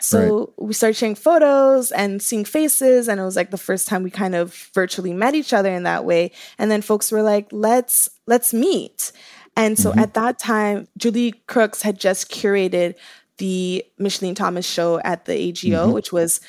So 0.00 0.38
right. 0.58 0.66
we 0.66 0.72
started 0.72 0.96
sharing 0.96 1.14
photos 1.14 1.92
and 1.92 2.20
seeing 2.20 2.44
faces, 2.44 3.06
and 3.08 3.20
it 3.20 3.24
was 3.24 3.36
like 3.36 3.50
the 3.50 3.58
first 3.58 3.86
time 3.86 4.02
we 4.02 4.10
kind 4.10 4.34
of 4.34 4.52
virtually 4.74 5.12
met 5.12 5.34
each 5.34 5.52
other 5.52 5.72
in 5.72 5.84
that 5.84 6.04
way. 6.04 6.32
And 6.58 6.70
then 6.70 6.82
folks 6.82 7.12
were 7.12 7.22
like, 7.22 7.46
"Let's 7.52 8.08
let's 8.26 8.52
meet." 8.52 9.12
And 9.56 9.78
so 9.78 9.90
mm-hmm. 9.90 10.00
at 10.00 10.14
that 10.14 10.40
time, 10.40 10.88
Julie 10.96 11.32
Crooks 11.46 11.82
had 11.82 12.00
just 12.00 12.28
curated 12.28 12.96
the 13.38 13.84
Mickalene 14.00 14.36
Thomas 14.36 14.66
show 14.66 15.00
at 15.00 15.24
the 15.26 15.32
AGO, 15.32 15.84
mm-hmm. 15.84 15.92
which 15.92 16.12
was 16.12 16.40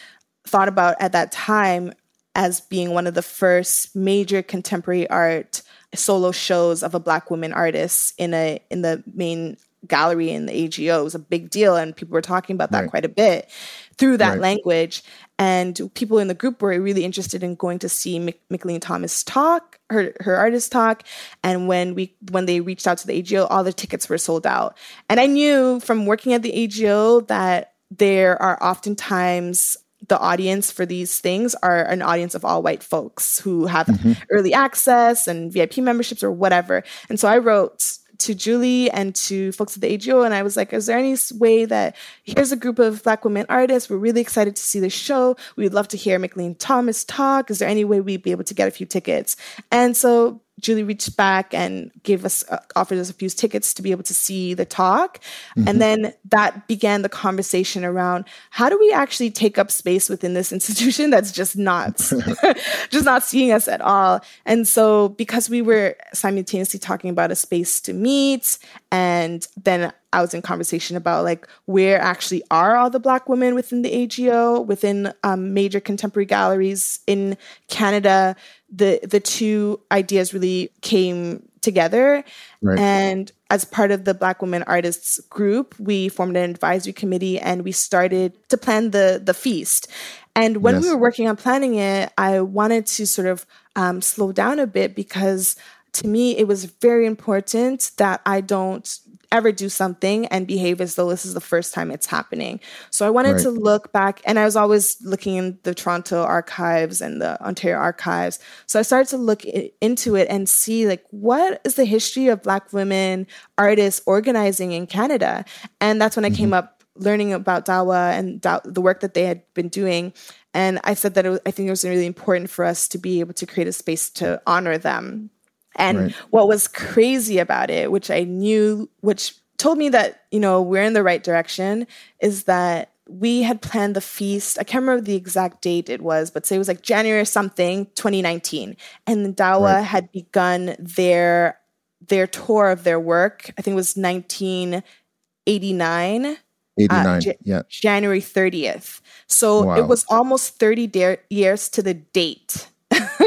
thought 0.47 0.67
about 0.67 0.95
at 0.99 1.11
that 1.13 1.31
time 1.31 1.93
as 2.35 2.61
being 2.61 2.91
one 2.91 3.07
of 3.07 3.13
the 3.13 3.21
first 3.21 3.95
major 3.95 4.41
contemporary 4.41 5.09
art 5.09 5.61
solo 5.93 6.31
shows 6.31 6.83
of 6.83 6.93
a 6.93 6.99
black 6.99 7.31
woman 7.31 7.53
artist 7.53 8.13
in 8.17 8.33
a 8.33 8.59
in 8.69 8.81
the 8.81 9.03
main 9.13 9.57
gallery 9.87 10.31
in 10.31 10.45
the 10.45 10.65
AGO. 10.65 11.01
It 11.01 11.03
was 11.03 11.15
a 11.15 11.19
big 11.19 11.49
deal, 11.49 11.75
and 11.75 11.95
people 11.95 12.13
were 12.13 12.21
talking 12.21 12.55
about 12.55 12.71
that 12.71 12.81
right. 12.81 12.89
quite 12.89 13.05
a 13.05 13.09
bit 13.09 13.49
through 13.97 14.17
that 14.17 14.31
right. 14.31 14.39
language. 14.39 15.03
And 15.37 15.79
people 15.93 16.19
in 16.19 16.27
the 16.27 16.33
group 16.33 16.61
were 16.61 16.79
really 16.79 17.03
interested 17.03 17.43
in 17.43 17.55
going 17.55 17.79
to 17.79 17.89
see 17.89 18.19
Mickalene 18.51 18.81
Thomas 18.81 19.23
talk, 19.23 19.79
her 19.89 20.13
her 20.21 20.35
artist 20.35 20.71
talk. 20.71 21.03
And 21.43 21.67
when 21.67 21.95
we 21.95 22.15
when 22.31 22.45
they 22.45 22.61
reached 22.61 22.87
out 22.87 22.97
to 22.99 23.07
the 23.07 23.17
AGO, 23.19 23.45
all 23.45 23.63
the 23.63 23.73
tickets 23.73 24.09
were 24.09 24.17
sold 24.17 24.47
out. 24.47 24.77
And 25.09 25.19
I 25.19 25.25
knew 25.25 25.79
from 25.79 26.05
working 26.05 26.33
at 26.33 26.41
the 26.41 26.53
AGO 26.53 27.21
that 27.21 27.73
there 27.91 28.41
are 28.41 28.61
oftentimes 28.63 29.77
the 30.07 30.19
audience 30.19 30.71
for 30.71 30.85
these 30.85 31.19
things 31.19 31.55
are 31.63 31.83
an 31.83 32.01
audience 32.01 32.35
of 32.35 32.45
all 32.45 32.61
white 32.61 32.83
folks 32.83 33.39
who 33.39 33.65
have 33.65 33.87
mm-hmm. 33.87 34.13
early 34.31 34.53
access 34.53 35.27
and 35.27 35.51
VIP 35.51 35.77
memberships 35.77 36.23
or 36.23 36.31
whatever. 36.31 36.83
And 37.09 37.19
so 37.19 37.27
I 37.27 37.37
wrote 37.37 37.97
to 38.19 38.33
Julie 38.33 38.89
and 38.91 39.13
to 39.15 39.51
folks 39.51 39.75
at 39.75 39.81
the 39.81 39.93
AGO, 39.93 40.21
and 40.21 40.33
I 40.33 40.43
was 40.43 40.55
like, 40.55 40.73
"Is 40.73 40.85
there 40.85 40.97
any 40.97 41.17
way 41.33 41.65
that 41.65 41.95
here's 42.23 42.51
a 42.51 42.55
group 42.55 42.79
of 42.79 43.03
Black 43.03 43.25
women 43.25 43.45
artists? 43.49 43.89
We're 43.89 43.97
really 43.97 44.21
excited 44.21 44.55
to 44.55 44.61
see 44.61 44.79
the 44.79 44.89
show. 44.89 45.35
We'd 45.55 45.73
love 45.73 45.87
to 45.89 45.97
hear 45.97 46.19
Mickalene 46.19 46.55
Thomas 46.57 47.03
talk. 47.03 47.51
Is 47.51 47.59
there 47.59 47.69
any 47.69 47.83
way 47.83 48.01
we'd 48.01 48.23
be 48.23 48.31
able 48.31 48.43
to 48.45 48.53
get 48.53 48.67
a 48.67 48.71
few 48.71 48.85
tickets?" 48.85 49.35
And 49.71 49.97
so 49.97 50.41
Julie 50.59 50.83
reached 50.83 51.17
back 51.17 51.53
and 51.53 51.91
gave 52.03 52.23
us 52.23 52.43
uh, 52.49 52.59
offered 52.75 52.97
us 52.97 53.09
a 53.09 53.13
few 53.13 53.29
tickets 53.29 53.73
to 53.73 53.81
be 53.81 53.91
able 53.91 54.03
to 54.03 54.13
see 54.13 54.53
the 54.53 54.65
talk, 54.65 55.19
mm-hmm. 55.57 55.67
and 55.67 55.81
then 55.81 56.13
that 56.29 56.67
began 56.67 57.01
the 57.01 57.09
conversation 57.09 57.83
around 57.83 58.25
how 58.51 58.69
do 58.69 58.79
we 58.79 58.91
actually 58.93 59.29
take 59.29 59.57
up 59.57 59.69
space 59.69 60.09
within 60.09 60.33
this 60.33 60.51
institution 60.57 61.09
that's 61.09 61.31
just 61.31 61.57
not 61.57 61.97
just 62.89 63.05
not 63.05 63.23
seeing 63.23 63.51
us 63.51 63.67
at 63.67 63.81
all. 63.81 64.21
And 64.45 64.67
so 64.67 65.09
because 65.09 65.49
we 65.49 65.61
were 65.61 65.95
simultaneously 66.13 66.79
talking 66.79 67.09
about 67.09 67.31
a 67.31 67.35
space 67.35 67.81
to 67.81 67.93
meet, 67.93 68.57
and 68.91 69.47
then 69.57 69.91
I 70.15 70.21
was 70.21 70.33
in 70.33 70.41
conversation 70.41 70.97
about 70.97 71.23
like 71.23 71.47
where 71.65 71.99
actually 72.01 72.43
are 72.49 72.75
all 72.75 72.89
the 72.89 72.99
Black 72.99 73.29
women 73.29 73.53
within 73.53 73.81
the 73.81 73.91
AGO, 73.91 74.61
within 74.61 75.13
um, 75.23 75.53
major 75.53 75.79
contemporary 75.79 76.25
galleries 76.25 76.99
in 77.05 77.37
Canada 77.67 78.35
the 78.75 78.99
the 79.03 79.19
two 79.19 79.79
ideas 79.91 80.33
really 80.33 80.71
came 80.81 81.47
together 81.61 82.23
right. 82.61 82.77
and 82.77 83.31
as 83.49 83.65
part 83.65 83.91
of 83.91 84.05
the 84.05 84.13
black 84.13 84.41
women 84.41 84.63
artists 84.63 85.19
group 85.29 85.75
we 85.79 86.09
formed 86.09 86.35
an 86.37 86.49
advisory 86.49 86.93
committee 86.93 87.39
and 87.39 87.63
we 87.63 87.71
started 87.71 88.37
to 88.49 88.57
plan 88.57 88.91
the 88.91 89.21
the 89.23 89.33
feast 89.33 89.87
and 90.35 90.57
when 90.57 90.75
yes. 90.75 90.83
we 90.83 90.89
were 90.89 90.97
working 90.97 91.27
on 91.27 91.35
planning 91.35 91.75
it 91.75 92.11
i 92.17 92.39
wanted 92.39 92.85
to 92.85 93.05
sort 93.07 93.27
of 93.27 93.45
um, 93.75 94.01
slow 94.01 94.31
down 94.31 94.59
a 94.59 94.67
bit 94.67 94.95
because 94.95 95.55
to 95.91 96.07
me 96.07 96.37
it 96.37 96.47
was 96.47 96.65
very 96.65 97.05
important 97.05 97.91
that 97.97 98.21
i 98.25 98.41
don't 98.41 98.99
ever 99.31 99.51
do 99.51 99.69
something 99.69 100.25
and 100.27 100.47
behave 100.47 100.81
as 100.81 100.95
though 100.95 101.09
this 101.09 101.25
is 101.25 101.33
the 101.33 101.41
first 101.41 101.73
time 101.73 101.91
it's 101.91 102.05
happening. 102.05 102.59
So 102.89 103.05
I 103.05 103.09
wanted 103.09 103.33
right. 103.33 103.41
to 103.41 103.49
look 103.51 103.91
back, 103.91 104.21
and 104.25 104.37
I 104.37 104.45
was 104.45 104.55
always 104.55 104.97
looking 105.01 105.35
in 105.35 105.59
the 105.63 105.73
Toronto 105.73 106.23
archives 106.23 107.01
and 107.01 107.21
the 107.21 107.41
Ontario 107.43 107.77
archives. 107.77 108.39
So 108.65 108.79
I 108.79 108.83
started 108.83 109.09
to 109.09 109.17
look 109.17 109.43
into 109.81 110.15
it 110.15 110.27
and 110.29 110.47
see 110.47 110.87
like 110.87 111.03
what 111.11 111.61
is 111.63 111.75
the 111.75 111.85
history 111.85 112.27
of 112.27 112.43
Black 112.43 112.71
women 112.73 113.27
artists 113.57 114.01
organizing 114.05 114.71
in 114.71 114.87
Canada, 114.87 115.45
and 115.81 116.01
that's 116.01 116.15
when 116.15 116.25
I 116.25 116.29
mm-hmm. 116.29 116.37
came 116.37 116.53
up 116.53 116.83
learning 116.97 117.33
about 117.33 117.65
Dawa 117.65 118.17
and 118.17 118.39
da- 118.39 118.61
the 118.63 118.81
work 118.81 119.01
that 119.01 119.13
they 119.13 119.23
had 119.23 119.41
been 119.53 119.67
doing. 119.67 120.13
And 120.53 120.79
I 120.85 120.93
said 120.93 121.15
that 121.15 121.25
was, 121.25 121.39
I 121.45 121.51
think 121.51 121.67
it 121.67 121.71
was 121.71 121.83
really 121.83 122.05
important 122.05 122.49
for 122.49 122.63
us 122.63 122.87
to 122.89 122.97
be 122.97 123.19
able 123.19 123.33
to 123.33 123.45
create 123.45 123.67
a 123.67 123.73
space 123.73 124.09
to 124.11 124.41
honor 124.47 124.77
them 124.77 125.29
and 125.75 125.99
right. 125.99 126.11
what 126.31 126.47
was 126.47 126.67
crazy 126.67 127.39
about 127.39 127.69
it, 127.69 127.91
which 127.91 128.09
I 128.09 128.23
knew, 128.23 128.89
which 129.01 129.35
told 129.57 129.77
me 129.77 129.89
that, 129.89 130.23
you 130.31 130.39
know, 130.39 130.61
we're 130.61 130.83
in 130.83 130.93
the 130.93 131.03
right 131.03 131.23
direction, 131.23 131.87
is 132.19 132.45
that 132.45 132.91
we 133.07 133.43
had 133.43 133.61
planned 133.61 133.95
the 133.95 134.01
feast. 134.01 134.57
I 134.59 134.63
can't 134.63 134.81
remember 134.81 135.01
the 135.01 135.15
exact 135.15 135.61
date 135.61 135.89
it 135.89 136.01
was, 136.01 136.31
but 136.31 136.45
say 136.45 136.55
it 136.55 136.59
was 136.59 136.67
like 136.67 136.81
January 136.81 137.25
something, 137.25 137.85
2019. 137.95 138.75
And 139.05 139.35
Dawa 139.35 139.75
right. 139.75 139.81
had 139.81 140.11
begun 140.11 140.75
their 140.79 141.59
their 142.07 142.27
tour 142.27 142.69
of 142.69 142.83
their 142.83 142.99
work. 142.99 143.49
I 143.57 143.61
think 143.61 143.73
it 143.73 143.75
was 143.75 143.95
1989. 143.95 146.37
89, 146.77 147.07
uh, 147.07 147.21
J- 147.21 147.37
yeah. 147.43 147.61
January 147.69 148.21
30th. 148.21 148.99
So 149.27 149.63
wow. 149.63 149.77
it 149.77 149.87
was 149.87 150.05
almost 150.09 150.59
30 150.59 150.87
de- 150.87 151.17
years 151.29 151.69
to 151.69 151.81
the 151.81 151.93
date 151.93 152.67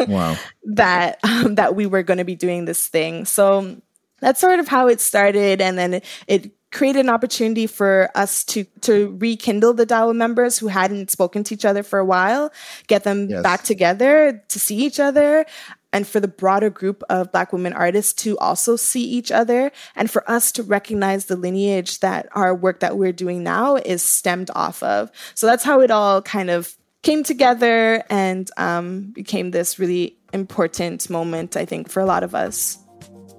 wow. 0.09 0.37
that 0.65 1.19
um, 1.23 1.55
that 1.57 1.75
we 1.75 1.87
were 1.87 2.03
going 2.03 2.19
to 2.19 2.25
be 2.25 2.37
doing 2.37 2.65
this 2.65 2.87
thing. 2.89 3.25
So 3.25 3.81
that's 4.21 4.41
sort 4.41 4.59
of 4.59 4.69
how 4.69 4.89
it 4.89 5.01
started, 5.01 5.61
and 5.61 5.79
then 5.79 5.95
it, 5.95 6.05
it 6.27 6.53
created 6.71 7.01
an 7.01 7.09
opportunity 7.09 7.67
for 7.67 8.11
us 8.15 8.45
to 8.45 8.65
to 8.83 9.17
rekindle 9.19 9.75
the 9.75 9.87
Dawa 9.87 10.15
members 10.15 10.59
who 10.59 10.69
hadn't 10.69 11.11
spoken 11.11 11.45
to 11.45 11.55
each 11.55 11.65
other 11.65 11.83
for 11.83 11.99
a 11.99 12.05
while, 12.05 12.53
get 12.87 13.05
them 13.05 13.29
yes. 13.31 13.43
back 13.43 13.63
together 13.63 14.45
to 14.49 14.59
see 14.59 14.77
each 14.77 15.01
other, 15.01 15.47
and 15.93 16.07
for 16.07 16.21
the 16.21 16.29
broader 16.29 16.69
group 16.69 17.03
of 17.09 17.33
Black 17.33 17.53
women 17.53 17.73
artists 17.73 18.13
to 18.25 18.37
also 18.39 18.77
see 18.77 19.03
each 19.03 19.33
other, 19.33 19.73
and 19.97 20.11
for 20.11 20.29
us 20.31 20.53
to 20.53 20.63
recognize 20.63 21.27
the 21.27 21.37
lineage 21.37 22.01
that 22.01 22.29
our 22.33 22.55
work 22.55 22.81
that 22.81 22.99
we're 22.99 23.13
doing 23.13 23.43
now 23.43 23.77
is 23.77 24.03
stemmed 24.03 24.51
off 24.55 24.83
of. 24.83 25.11
So 25.35 25.47
that's 25.47 25.65
how 25.65 25.81
it 25.81 25.91
all 25.91 26.23
kind 26.23 26.51
of 26.51 26.77
came 27.03 27.23
together 27.23 28.03
and 28.11 28.51
um, 28.57 29.11
became 29.13 29.51
this 29.51 29.79
really 29.79 30.17
important 30.33 31.09
moment, 31.09 31.57
I 31.57 31.65
think, 31.65 31.89
for 31.89 32.01
a 32.01 32.07
lot 32.07 32.23
of 32.23 32.35
us. 32.35 32.79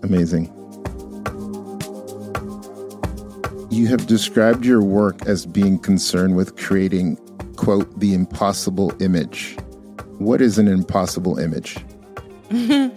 Amazing. 0.03 0.53
You 3.69 3.87
have 3.87 4.07
described 4.07 4.65
your 4.65 4.81
work 4.81 5.25
as 5.27 5.45
being 5.45 5.77
concerned 5.77 6.35
with 6.35 6.57
creating, 6.57 7.17
quote, 7.55 7.99
the 7.99 8.13
impossible 8.13 8.91
image. 9.01 9.57
What 10.17 10.41
is 10.41 10.57
an 10.57 10.67
impossible 10.67 11.37
image? 11.37 11.77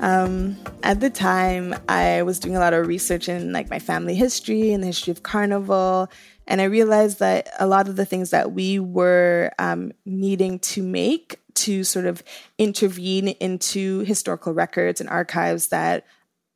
um, 0.00 0.56
at 0.82 1.00
the 1.00 1.10
time, 1.10 1.74
I 1.88 2.22
was 2.22 2.38
doing 2.38 2.56
a 2.56 2.60
lot 2.60 2.72
of 2.72 2.86
research 2.86 3.28
in 3.28 3.52
like 3.52 3.68
my 3.68 3.78
family 3.78 4.14
history 4.14 4.72
and 4.72 4.82
the 4.82 4.86
history 4.86 5.10
of 5.10 5.22
carnival 5.22 6.10
and 6.50 6.60
I 6.60 6.64
realized 6.64 7.20
that 7.20 7.48
a 7.60 7.66
lot 7.66 7.88
of 7.88 7.94
the 7.94 8.04
things 8.04 8.30
that 8.30 8.52
we 8.52 8.80
were 8.80 9.52
um, 9.60 9.92
needing 10.04 10.58
to 10.58 10.82
make 10.82 11.40
to 11.54 11.84
sort 11.84 12.06
of 12.06 12.24
intervene 12.58 13.28
into 13.28 14.00
historical 14.00 14.52
records 14.52 15.00
and 15.00 15.08
archives 15.08 15.68
that 15.68 16.04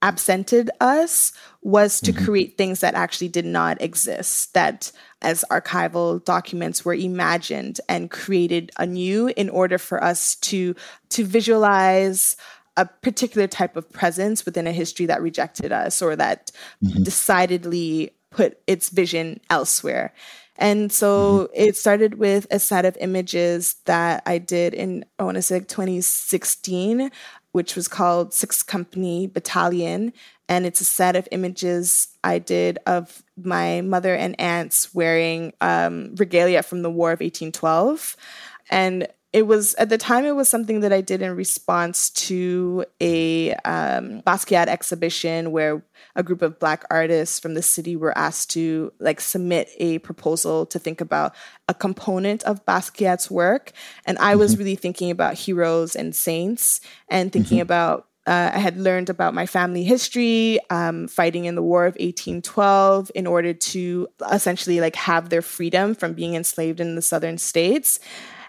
absented 0.02 0.68
us 0.80 1.33
was 1.62 2.00
to 2.00 2.12
mm-hmm. 2.12 2.24
create 2.24 2.59
things 2.59 2.80
that 2.80 2.94
actually 2.94 3.28
did 3.28 3.46
not 3.46 3.80
exist, 3.80 4.52
that 4.52 4.90
as 5.22 5.44
archival 5.50 6.22
documents 6.24 6.85
were 6.85 6.92
imagined 6.92 7.80
and 7.88 8.11
created 8.11 8.72
anew 8.78 9.28
in 9.37 9.48
order 9.48 9.78
for 9.78 10.02
us 10.02 10.35
to 10.37 10.74
to 11.09 11.24
visualize 11.24 12.37
a 12.76 12.85
particular 12.85 13.46
type 13.46 13.76
of 13.76 13.90
presence 13.92 14.44
within 14.44 14.66
a 14.66 14.72
history 14.72 15.07
that 15.07 15.22
rejected 15.22 15.70
us 15.70 16.02
or 16.02 16.16
that 16.16 16.50
mm-hmm. 16.85 17.04
decidedly 17.04 18.11
put 18.35 18.59
its 18.66 18.90
vision 18.90 19.40
elsewhere. 19.49 20.12
And 20.57 20.92
so 20.92 21.49
mm-hmm. 21.49 21.53
it 21.55 21.77
started 21.77 22.18
with 22.18 22.47
a 22.51 22.59
set 22.59 22.85
of 22.85 22.97
images 23.01 23.77
that 23.87 24.23
I 24.27 24.38
did 24.38 24.75
in, 24.75 25.05
I 25.18 25.25
want 25.25 25.37
to 25.37 25.42
say 25.42 25.61
2016, 25.61 27.11
which 27.53 27.77
was 27.77 27.88
called 27.88 28.35
Six 28.35 28.62
Company 28.62 29.27
Battalion. 29.27 30.12
And 30.49 30.66
it's 30.66 30.81
a 30.81 30.85
set 30.85 31.16
of 31.16 31.29
images 31.33 32.09
I 32.23 32.38
did 32.38 32.79
of 32.87 33.23
my 33.37 33.81
mother 33.81 34.14
and 34.14 34.38
aunts 34.38 34.94
wearing 34.94 35.53
um, 35.61 36.14
regalia 36.16 36.62
from 36.62 36.83
the 36.83 36.90
War 36.90 37.11
of 37.11 37.20
1812. 37.20 38.16
And 38.70 39.09
it 39.35 39.49
was 39.49 39.75
at 39.75 39.88
the 39.88 39.99
time 39.99 40.25
it 40.25 40.37
was 40.37 40.49
something 40.49 40.79
that 40.81 40.92
I 40.92 41.01
did 41.01 41.20
in 41.20 41.35
response 41.35 42.09
to 42.11 42.85
a 43.01 43.53
um, 43.64 44.23
Basquiat 44.23 44.68
exhibition 44.68 45.51
where 45.51 45.85
a 46.14 46.23
group 46.23 46.40
of 46.40 46.61
black 46.61 46.85
artists 46.88 47.40
from 47.40 47.55
the 47.55 47.62
city 47.62 47.97
were 47.97 48.16
asked 48.16 48.51
to 48.51 48.92
like 49.01 49.20
submit 49.20 49.70
a 49.79 49.99
proposal 49.99 50.66
to 50.66 50.79
think 50.79 51.01
about 51.01 51.35
a 51.66 51.75
component 51.75 52.44
of 52.44 52.64
Basquiat's 52.64 53.29
work, 53.29 53.73
and 54.07 54.16
I 54.18 54.37
was 54.37 54.53
mm-hmm. 54.53 54.61
really 54.61 54.77
thinking 54.77 55.11
about 55.11 55.35
heroes 55.35 55.97
and 55.97 56.14
saints 56.14 56.81
and 57.09 57.33
thinking 57.33 57.57
mm-hmm. 57.57 57.62
about 57.62 58.07
uh, 58.29 58.53
I 58.55 58.59
had 58.59 58.79
learned 58.79 59.11
about 59.11 59.35
my 59.35 59.47
family 59.47 59.83
history, 59.83 60.61
um, 60.70 61.09
fighting 61.09 61.44
in 61.44 61.57
the 61.57 61.62
War 61.62 61.87
of 61.87 61.94
1812 61.94 63.11
in 63.16 63.27
order 63.27 63.53
to 63.53 64.09
essentially 64.33 64.81
like 64.81 64.94
have 64.94 65.29
their 65.29 65.42
freedom 65.42 65.97
from 65.97 66.14
being 66.14 66.35
enslaved 66.35 66.79
in 66.79 66.94
the 66.94 67.03
southern 67.03 67.37
states. 67.37 67.99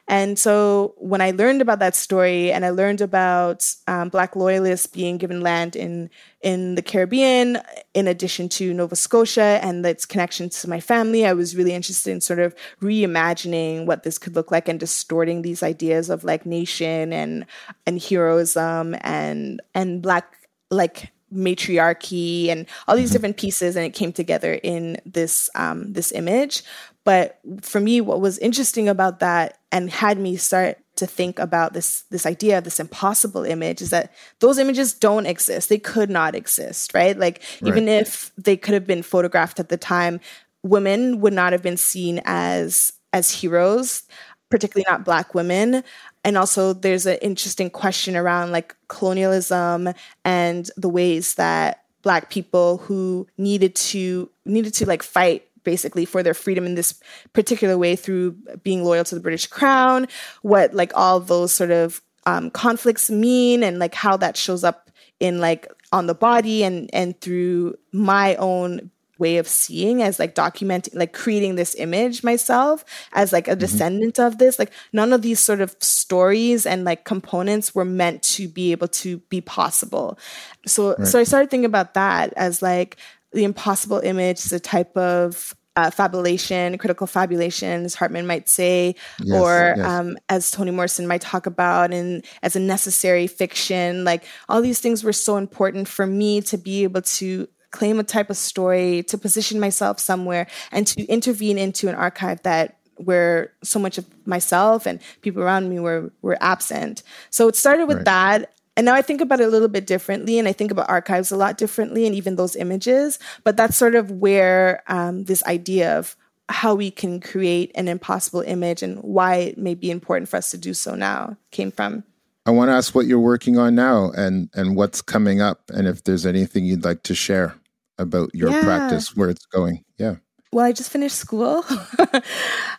And 0.08 0.38
so 0.38 0.94
when 0.98 1.20
I 1.20 1.32
learned 1.32 1.62
about 1.62 1.80
that 1.80 1.96
story 1.96 2.52
and 2.52 2.64
I 2.64 2.70
learned 2.70 3.02
about 3.02 3.66
um, 3.88 4.10
Black 4.10 4.36
loyalists 4.36 4.86
being 4.86 5.18
given 5.18 5.42
land 5.42 5.76
in, 5.76 6.12
in 6.42 6.76
the 6.76 6.84
Caribbean, 6.84 7.60
in 7.96 8.08
addition 8.08 8.48
to 8.50 8.72
Nova 8.72 8.96
Scotia 8.96 9.60
and 9.64 9.84
its 9.84 10.06
connection 10.06 10.50
to 10.50 10.70
my 10.70 10.80
family, 10.80 11.26
I 11.26 11.34
was 11.34 11.56
really 11.56 11.74
interested 11.74 12.12
in 12.12 12.22
sort 12.22 12.40
of 12.40 12.56
reimagining 12.82 13.88
what 13.88 14.04
this 14.04 14.20
could 14.20 14.36
look 14.36 14.52
like 14.52 14.70
and 14.70 14.80
distorting 14.80 15.42
these 15.42 15.64
ideas 15.64 16.12
of 16.12 16.24
like 16.24 16.46
nation 16.46 17.12
and, 17.12 17.48
and 17.88 18.00
heroism 18.00 18.96
and, 19.02 19.60
and 19.74 20.04
Black 20.04 20.38
like 20.70 21.12
matriarchy 21.32 22.50
and 22.50 22.66
all 22.88 22.96
these 22.96 23.10
mm-hmm. 23.10 23.14
different 23.14 23.38
pieces 23.38 23.76
and 23.76 23.86
it 23.86 23.94
came 23.94 24.14
together 24.14 24.60
in 24.64 24.98
this 25.06 25.50
um, 25.56 25.92
this 25.94 26.12
image 26.12 26.64
but 27.06 27.40
for 27.62 27.80
me, 27.80 28.02
what 28.02 28.20
was 28.20 28.38
interesting 28.40 28.90
about 28.90 29.20
that 29.20 29.60
and 29.72 29.90
had 29.90 30.18
me 30.18 30.36
start 30.36 30.80
to 30.98 31.06
think 31.06 31.40
about 31.40 31.74
this 31.74 32.04
this 32.10 32.26
idea 32.26 32.58
of 32.58 32.64
this 32.64 32.80
impossible 32.80 33.44
image 33.44 33.82
is 33.82 33.92
that 33.92 34.12
those 34.40 34.58
images 34.58 34.94
don't 34.94 35.26
exist. 35.26 35.70
They 35.70 35.78
could 35.78 36.10
not 36.10 36.36
exist, 36.36 36.94
right? 36.94 37.18
Like 37.18 37.42
right. 37.62 37.70
even 37.70 37.88
if 37.88 38.32
they 38.38 38.58
could 38.58 38.74
have 38.74 38.88
been 38.88 39.04
photographed 39.04 39.60
at 39.60 39.70
the 39.70 39.78
time, 39.78 40.20
women 40.64 41.22
would 41.22 41.34
not 41.34 41.54
have 41.54 41.62
been 41.62 41.78
seen 41.78 42.22
as 42.26 42.92
as 43.14 43.32
heroes. 43.32 44.04
particularly 44.50 44.86
not 44.88 45.04
black 45.04 45.34
women 45.34 45.84
and 46.24 46.38
also 46.38 46.72
there's 46.72 47.06
an 47.06 47.18
interesting 47.22 47.70
question 47.70 48.16
around 48.16 48.52
like 48.52 48.76
colonialism 48.88 49.90
and 50.24 50.70
the 50.78 50.88
ways 50.88 51.36
that 51.36 51.84
black 52.04 52.30
people 52.30 52.78
who 52.78 53.28
needed 53.38 53.76
to 53.76 54.30
needed 54.46 54.74
to 54.74 54.86
like 54.86 55.02
fight 55.02 55.45
basically 55.66 56.06
for 56.06 56.24
their 56.24 56.34
freedom 56.34 56.66
in 56.66 56.76
this 56.76 57.00
particular 57.34 57.78
way 57.78 57.96
through 57.96 58.32
being 58.64 58.84
loyal 58.84 59.04
to 59.04 59.16
the 59.16 59.22
British 59.22 59.48
crown, 59.48 60.08
what 60.44 60.74
like 60.74 60.94
all 60.96 61.20
those 61.20 61.52
sort 61.52 61.72
of 61.72 62.02
um, 62.26 62.50
conflicts 62.50 63.10
mean 63.10 63.64
and 63.64 63.80
like 63.80 63.94
how 63.94 64.16
that 64.18 64.38
shows 64.38 64.64
up 64.64 64.90
in 65.20 65.40
like 65.40 65.68
on 65.92 66.08
the 66.08 66.16
body 66.16 66.64
and 66.64 66.90
and 66.94 67.20
through 67.22 67.76
my 67.92 68.36
own 68.36 68.92
way 69.18 69.38
of 69.38 69.48
seeing 69.48 70.02
as 70.02 70.20
like 70.20 70.36
documenting 70.36 70.94
like 70.94 71.14
creating 71.14 71.56
this 71.56 71.74
image 71.76 72.24
myself 72.24 72.84
as 73.14 73.32
like 73.32 73.48
a 73.48 73.52
mm-hmm. 73.52 73.60
descendant 73.60 74.20
of 74.20 74.38
this 74.40 74.60
like 74.60 74.72
none 74.92 75.14
of 75.14 75.22
these 75.22 75.40
sort 75.40 75.62
of 75.62 75.76
stories 75.80 76.66
and 76.66 76.84
like 76.84 77.06
components 77.06 77.74
were 77.74 77.86
meant 77.86 78.22
to 78.22 78.48
be 78.48 78.72
able 78.72 78.90
to 78.90 79.20
be 79.30 79.40
possible 79.40 80.20
so 80.66 80.96
right. 80.98 81.08
so 81.08 81.20
i 81.20 81.24
started 81.24 81.50
thinking 81.50 81.66
about 81.66 81.94
that 81.94 82.34
as 82.36 82.62
like 82.62 82.98
the 83.36 83.44
impossible 83.44 84.00
image 84.00 84.40
is 84.40 84.52
a 84.52 84.60
type 84.60 84.96
of 84.98 85.56
uh, 85.76 85.90
fabulation, 85.92 86.78
critical 86.78 87.06
fabulation, 87.06 87.84
as 87.84 87.96
Hartman 87.96 88.26
might 88.26 88.48
say, 88.48 88.96
yes, 89.22 89.42
or 89.42 89.74
yes. 89.76 89.86
Um, 89.86 90.18
as 90.30 90.50
Toni 90.52 90.72
Morrison 90.72 91.06
might 91.06 91.22
talk 91.22 91.46
about, 91.46 91.94
and 91.94 92.26
as 92.42 92.56
a 92.56 92.60
necessary 92.60 93.28
fiction. 93.28 94.06
Like 94.06 94.24
all 94.48 94.62
these 94.62 94.80
things 94.80 95.04
were 95.04 95.14
so 95.14 95.38
important 95.38 95.88
for 95.88 96.08
me 96.08 96.42
to 96.44 96.58
be 96.58 96.84
able 96.84 97.02
to 97.02 97.48
claim 97.72 98.00
a 98.00 98.04
type 98.04 98.30
of 98.30 98.38
story, 98.38 99.04
to 99.04 99.18
position 99.18 99.60
myself 99.60 100.00
somewhere, 100.00 100.48
and 100.72 100.88
to 100.88 101.04
intervene 101.08 101.58
into 101.58 101.90
an 101.90 101.96
archive 101.96 102.42
that 102.44 102.78
where 102.98 103.52
so 103.62 103.78
much 103.78 103.98
of 103.98 104.06
myself 104.26 104.86
and 104.86 105.02
people 105.22 105.44
around 105.44 105.70
me 105.70 105.80
were 105.80 106.12
were 106.22 106.38
absent. 106.40 107.04
So 107.30 107.50
it 107.50 107.58
started 107.58 107.88
with 107.88 107.98
right. 107.98 108.06
that 108.06 108.55
and 108.78 108.86
now 108.86 108.94
I 108.94 109.02
think 109.02 109.22
about 109.22 109.40
it 109.40 109.48
a 109.48 109.50
little 109.50 109.68
bit 109.68 109.88
differently, 109.88 110.38
and 110.38 110.48
I 110.48 110.52
think 110.52 110.72
about 110.72 110.90
archives 110.90 111.32
a 111.32 111.38
lot 111.38 111.58
differently, 111.58 112.06
and 112.06 112.16
even 112.16 112.36
those 112.36 112.56
images. 112.56 113.20
But 113.44 113.58
that's 113.58 113.78
sort 113.78 113.96
of 113.96 114.12
where 114.12 114.84
um, 114.88 115.26
this 115.26 115.44
idea 115.46 115.98
of 115.98 116.16
how 116.50 116.76
we 116.76 116.92
can 116.92 117.20
create 117.20 117.72
an 117.76 117.88
impossible 117.88 118.42
image 118.42 118.84
and 118.84 119.00
why 119.00 119.36
it 119.36 119.58
may 119.58 119.74
be 119.74 119.90
important 119.90 120.30
for 120.30 120.38
us 120.38 120.52
to 120.52 120.58
do 120.58 120.74
so 120.74 120.94
now 120.96 121.38
came 121.52 121.72
from. 121.72 122.04
I 122.46 122.52
want 122.52 122.70
to 122.70 122.74
ask 122.74 122.94
what 122.94 123.08
you're 123.08 123.20
working 123.20 123.58
on 123.58 123.74
now 123.74 124.12
and 124.12 124.50
and 124.54 124.76
what's 124.76 125.02
coming 125.02 125.42
up, 125.42 125.62
and 125.70 125.88
if 125.88 126.04
there's 126.04 126.26
anything 126.26 126.66
you'd 126.66 126.84
like 126.84 127.04
to 127.04 127.16
share 127.16 127.56
about 127.98 128.34
your 128.36 128.52
yeah. 128.52 128.62
practice, 128.62 129.16
where 129.16 129.30
it's 129.30 129.46
going. 129.46 129.84
Yeah. 129.98 130.16
Well, 130.52 130.66
I 130.66 130.72
just 130.72 130.92
finished 130.92 131.16
school. 131.16 131.64
um, 132.00 132.22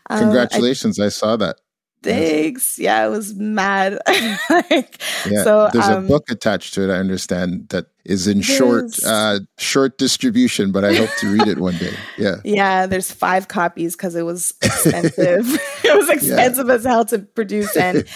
Congratulations! 0.09 1.01
I, 1.01 1.07
I 1.07 1.09
saw 1.09 1.37
that 1.37 1.57
thanks. 2.03 2.79
Yeah, 2.79 3.03
I 3.03 3.09
was 3.09 3.35
mad. 3.35 3.99
like, 4.51 5.01
yeah, 5.29 5.45
so 5.45 5.71
there's 5.73 5.87
um, 5.87 6.05
a 6.05 6.09
book 6.09 6.31
attached 6.31 6.75
to 6.75 6.89
it. 6.89 6.93
I 6.93 6.99
understand 6.99 7.69
that 7.71 7.87
is 8.05 8.27
in 8.27 8.41
short 8.41 8.93
uh, 9.05 9.41
short 9.59 9.99
distribution, 9.99 10.73
but 10.73 10.85
I 10.85 10.95
hope 10.95 11.11
to 11.19 11.33
read 11.33 11.49
it 11.49 11.59
one 11.59 11.77
day. 11.77 11.95
Yeah, 12.19 12.37
yeah. 12.45 12.87
There's 12.87 13.13
five 13.13 13.49
copies 13.49 13.95
because 13.95 14.15
it 14.15 14.23
was 14.23 14.55
expensive. 14.63 15.47
it 15.85 15.97
was 15.97 16.09
expensive 16.09 16.69
yeah. 16.69 16.75
as 16.75 16.85
hell 16.85 17.05
to 17.07 17.19
produce 17.19 17.77
and 17.77 18.07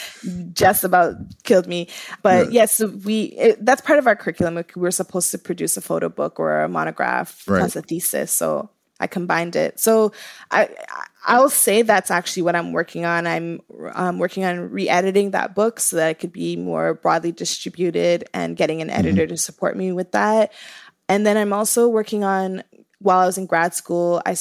just 0.54 0.84
about 0.84 1.16
killed 1.42 1.66
me. 1.66 1.88
But 2.22 2.52
yes, 2.52 2.80
yeah, 2.80 2.86
so 2.86 2.96
we 3.04 3.22
it, 3.24 3.64
that's 3.64 3.82
part 3.82 3.98
of 3.98 4.06
our 4.06 4.16
curriculum. 4.16 4.54
We 4.54 4.64
were 4.76 4.90
supposed 4.90 5.30
to 5.32 5.38
produce 5.38 5.76
a 5.76 5.82
photo 5.82 6.08
book 6.08 6.40
or 6.40 6.62
a 6.62 6.68
monograph 6.68 7.46
right. 7.46 7.58
plus 7.58 7.76
a 7.76 7.82
thesis. 7.82 8.30
So 8.30 8.70
I 9.00 9.06
combined 9.06 9.56
it. 9.56 9.80
So 9.80 10.12
I 10.50 10.68
I'll 11.26 11.50
say 11.50 11.82
that's 11.82 12.10
actually 12.10 12.42
what 12.42 12.56
I'm 12.56 12.72
working 12.72 13.04
on. 13.04 13.26
I'm 13.26 13.60
um, 13.94 14.18
working 14.18 14.44
on 14.44 14.70
re-editing 14.70 15.32
that 15.32 15.54
book 15.54 15.80
so 15.80 15.96
that 15.96 16.10
it 16.10 16.18
could 16.18 16.32
be 16.32 16.56
more 16.56 16.94
broadly 16.94 17.32
distributed 17.32 18.28
and 18.32 18.56
getting 18.56 18.80
an 18.80 18.88
mm-hmm. 18.88 18.98
editor 18.98 19.22
mm-hmm. 19.22 19.30
to 19.30 19.36
support 19.36 19.76
me 19.76 19.92
with 19.92 20.12
that. 20.12 20.52
And 21.08 21.26
then 21.26 21.36
I'm 21.36 21.52
also 21.52 21.88
working 21.88 22.22
on 22.24 22.62
while 23.00 23.18
I 23.18 23.26
was 23.26 23.38
in 23.38 23.46
grad 23.46 23.74
school, 23.74 24.22
I 24.24 24.36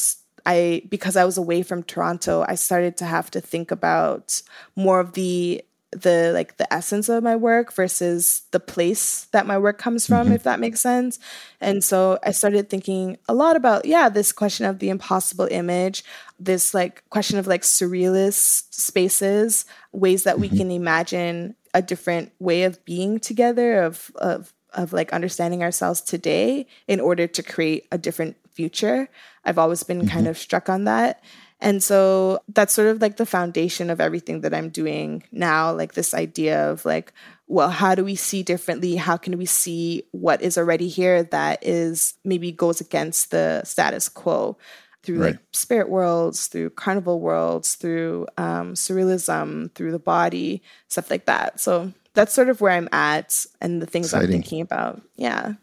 I 0.45 0.83
because 0.89 1.15
I 1.15 1.25
was 1.25 1.37
away 1.37 1.63
from 1.63 1.83
Toronto, 1.83 2.45
I 2.47 2.55
started 2.55 2.97
to 2.97 3.05
have 3.05 3.31
to 3.31 3.41
think 3.41 3.71
about 3.71 4.41
more 4.75 4.99
of 4.99 5.13
the 5.13 5.63
the 5.91 6.31
like 6.33 6.57
the 6.57 6.71
essence 6.71 7.09
of 7.09 7.23
my 7.23 7.35
work 7.35 7.73
versus 7.73 8.43
the 8.51 8.59
place 8.59 9.25
that 9.31 9.47
my 9.47 9.57
work 9.57 9.79
comes 9.79 10.05
from 10.05 10.25
mm-hmm. 10.25 10.35
if 10.35 10.43
that 10.43 10.59
makes 10.59 10.79
sense 10.79 11.17
and 11.59 11.83
so 11.83 12.19
i 12.23 12.31
started 12.31 12.69
thinking 12.69 13.17
a 13.27 13.33
lot 13.33 13.55
about 13.55 13.85
yeah 13.85 14.07
this 14.07 14.31
question 14.31 14.65
of 14.65 14.79
the 14.79 14.89
impossible 14.89 15.47
image 15.49 16.03
this 16.39 16.73
like 16.75 17.03
question 17.09 17.39
of 17.39 17.47
like 17.47 17.63
surrealist 17.63 18.71
spaces 18.71 19.65
ways 19.91 20.23
that 20.23 20.33
mm-hmm. 20.33 20.41
we 20.41 20.49
can 20.49 20.69
imagine 20.69 21.55
a 21.73 21.81
different 21.81 22.31
way 22.39 22.63
of 22.63 22.83
being 22.85 23.19
together 23.19 23.81
of 23.81 24.11
of 24.15 24.53
of 24.73 24.93
like 24.93 25.11
understanding 25.11 25.63
ourselves 25.63 26.01
today 26.01 26.67
in 26.87 26.99
order 26.99 27.25
to 27.25 27.41
create 27.41 27.87
a 27.91 27.97
different 27.97 28.37
future 28.51 29.09
i've 29.43 29.57
always 29.57 29.81
been 29.81 29.99
mm-hmm. 30.01 30.09
kind 30.09 30.27
of 30.27 30.37
struck 30.37 30.69
on 30.69 30.83
that 30.83 31.23
and 31.61 31.83
so 31.83 32.39
that's 32.47 32.73
sort 32.73 32.87
of 32.87 33.01
like 33.01 33.17
the 33.17 33.25
foundation 33.25 33.89
of 33.89 33.99
everything 33.99 34.41
that 34.41 34.53
I'm 34.53 34.69
doing 34.69 35.23
now, 35.31 35.73
like 35.73 35.93
this 35.93 36.13
idea 36.13 36.71
of 36.71 36.85
like, 36.85 37.11
well, 37.47 37.69
how 37.69 37.95
do 37.95 38.05
we 38.05 38.15
see 38.15 38.43
differently? 38.43 38.95
How 38.95 39.17
can 39.17 39.37
we 39.37 39.45
see 39.45 40.03
what 40.11 40.41
is 40.41 40.57
already 40.57 40.87
here 40.87 41.23
that 41.23 41.59
is 41.61 42.13
maybe 42.23 42.51
goes 42.51 42.79
against 42.79 43.31
the 43.31 43.63
status 43.65 44.07
quo 44.07 44.57
through 45.03 45.21
right. 45.21 45.31
like 45.31 45.39
spirit 45.51 45.89
worlds, 45.89 46.47
through 46.47 46.69
carnival 46.71 47.19
worlds, 47.19 47.75
through 47.75 48.27
um, 48.37 48.73
surrealism, 48.73 49.73
through 49.73 49.91
the 49.91 49.99
body, 49.99 50.61
stuff 50.87 51.09
like 51.11 51.25
that. 51.25 51.59
So 51.59 51.91
that's 52.13 52.33
sort 52.33 52.49
of 52.49 52.61
where 52.61 52.71
I'm 52.71 52.89
at 52.93 53.45
and 53.59 53.81
the 53.81 53.85
things 53.85 54.07
Exciting. 54.07 54.27
I'm 54.27 54.31
thinking 54.31 54.61
about. 54.61 55.01
Yeah. 55.15 55.53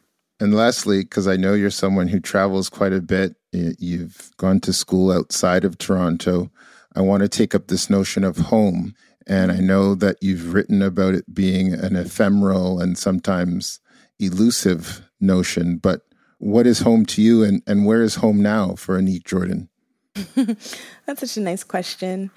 And 0.41 0.55
lastly, 0.55 1.03
because 1.03 1.27
I 1.27 1.37
know 1.37 1.55
you're 1.55 1.71
someone 1.71 2.09
who 2.09 2.21
travels 2.21 2.69
quite 2.69 2.93
a 2.93 3.01
bit, 3.01 3.37
you've 3.79 4.31
gone 4.37 4.61
to 4.61 4.73
school 4.73 5.13
outside 5.13 5.65
of 5.65 5.79
Toronto. 5.79 6.51
I 6.95 7.01
want 7.01 7.23
to 7.23 7.29
take 7.29 7.55
up 7.55 7.67
this 7.67 7.91
notion 7.91 8.25
of 8.25 8.37
home. 8.37 8.95
And 9.27 9.51
I 9.51 9.59
know 9.59 9.95
that 9.97 10.17
you've 10.21 10.55
written 10.55 10.83
about 10.83 11.15
it 11.15 11.35
being 11.35 11.75
an 11.75 11.97
ephemeral 11.97 12.81
and 12.81 12.97
sometimes 12.97 13.81
elusive 14.19 15.03
notion, 15.21 15.79
but 15.79 16.03
what 16.39 16.67
is 16.67 16.81
home 16.81 17.05
to 17.07 17.23
you 17.23 17.43
and, 17.43 17.63
and 17.67 17.87
where 17.87 18.03
is 18.03 18.17
home 18.17 18.41
now 18.41 18.75
for 18.75 19.01
Anique 19.01 19.25
Jordan? 19.25 19.69
That's 20.35 21.21
such 21.21 21.37
a 21.37 21.41
nice 21.41 21.65
question. 21.65 22.31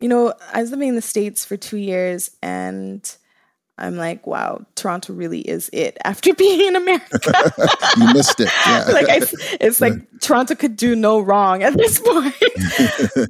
You 0.00 0.08
know, 0.08 0.34
I 0.52 0.60
was 0.60 0.70
living 0.70 0.88
in 0.88 0.96
the 0.96 1.02
States 1.02 1.44
for 1.44 1.56
two 1.56 1.78
years 1.78 2.30
and 2.42 3.16
I'm 3.76 3.96
like, 3.96 4.24
wow, 4.26 4.64
Toronto 4.76 5.12
really 5.12 5.40
is 5.40 5.68
it 5.72 5.98
after 6.04 6.32
being 6.34 6.60
in 6.60 6.76
America. 6.76 7.52
you 7.96 8.12
missed 8.12 8.40
it. 8.40 8.50
Yeah. 8.66 8.84
like 8.92 9.08
I, 9.08 9.20
it's 9.60 9.80
like 9.80 9.94
Toronto 10.20 10.54
could 10.54 10.76
do 10.76 10.94
no 10.94 11.20
wrong 11.20 11.62
at 11.62 11.76
this 11.76 11.98
point. 11.98 12.34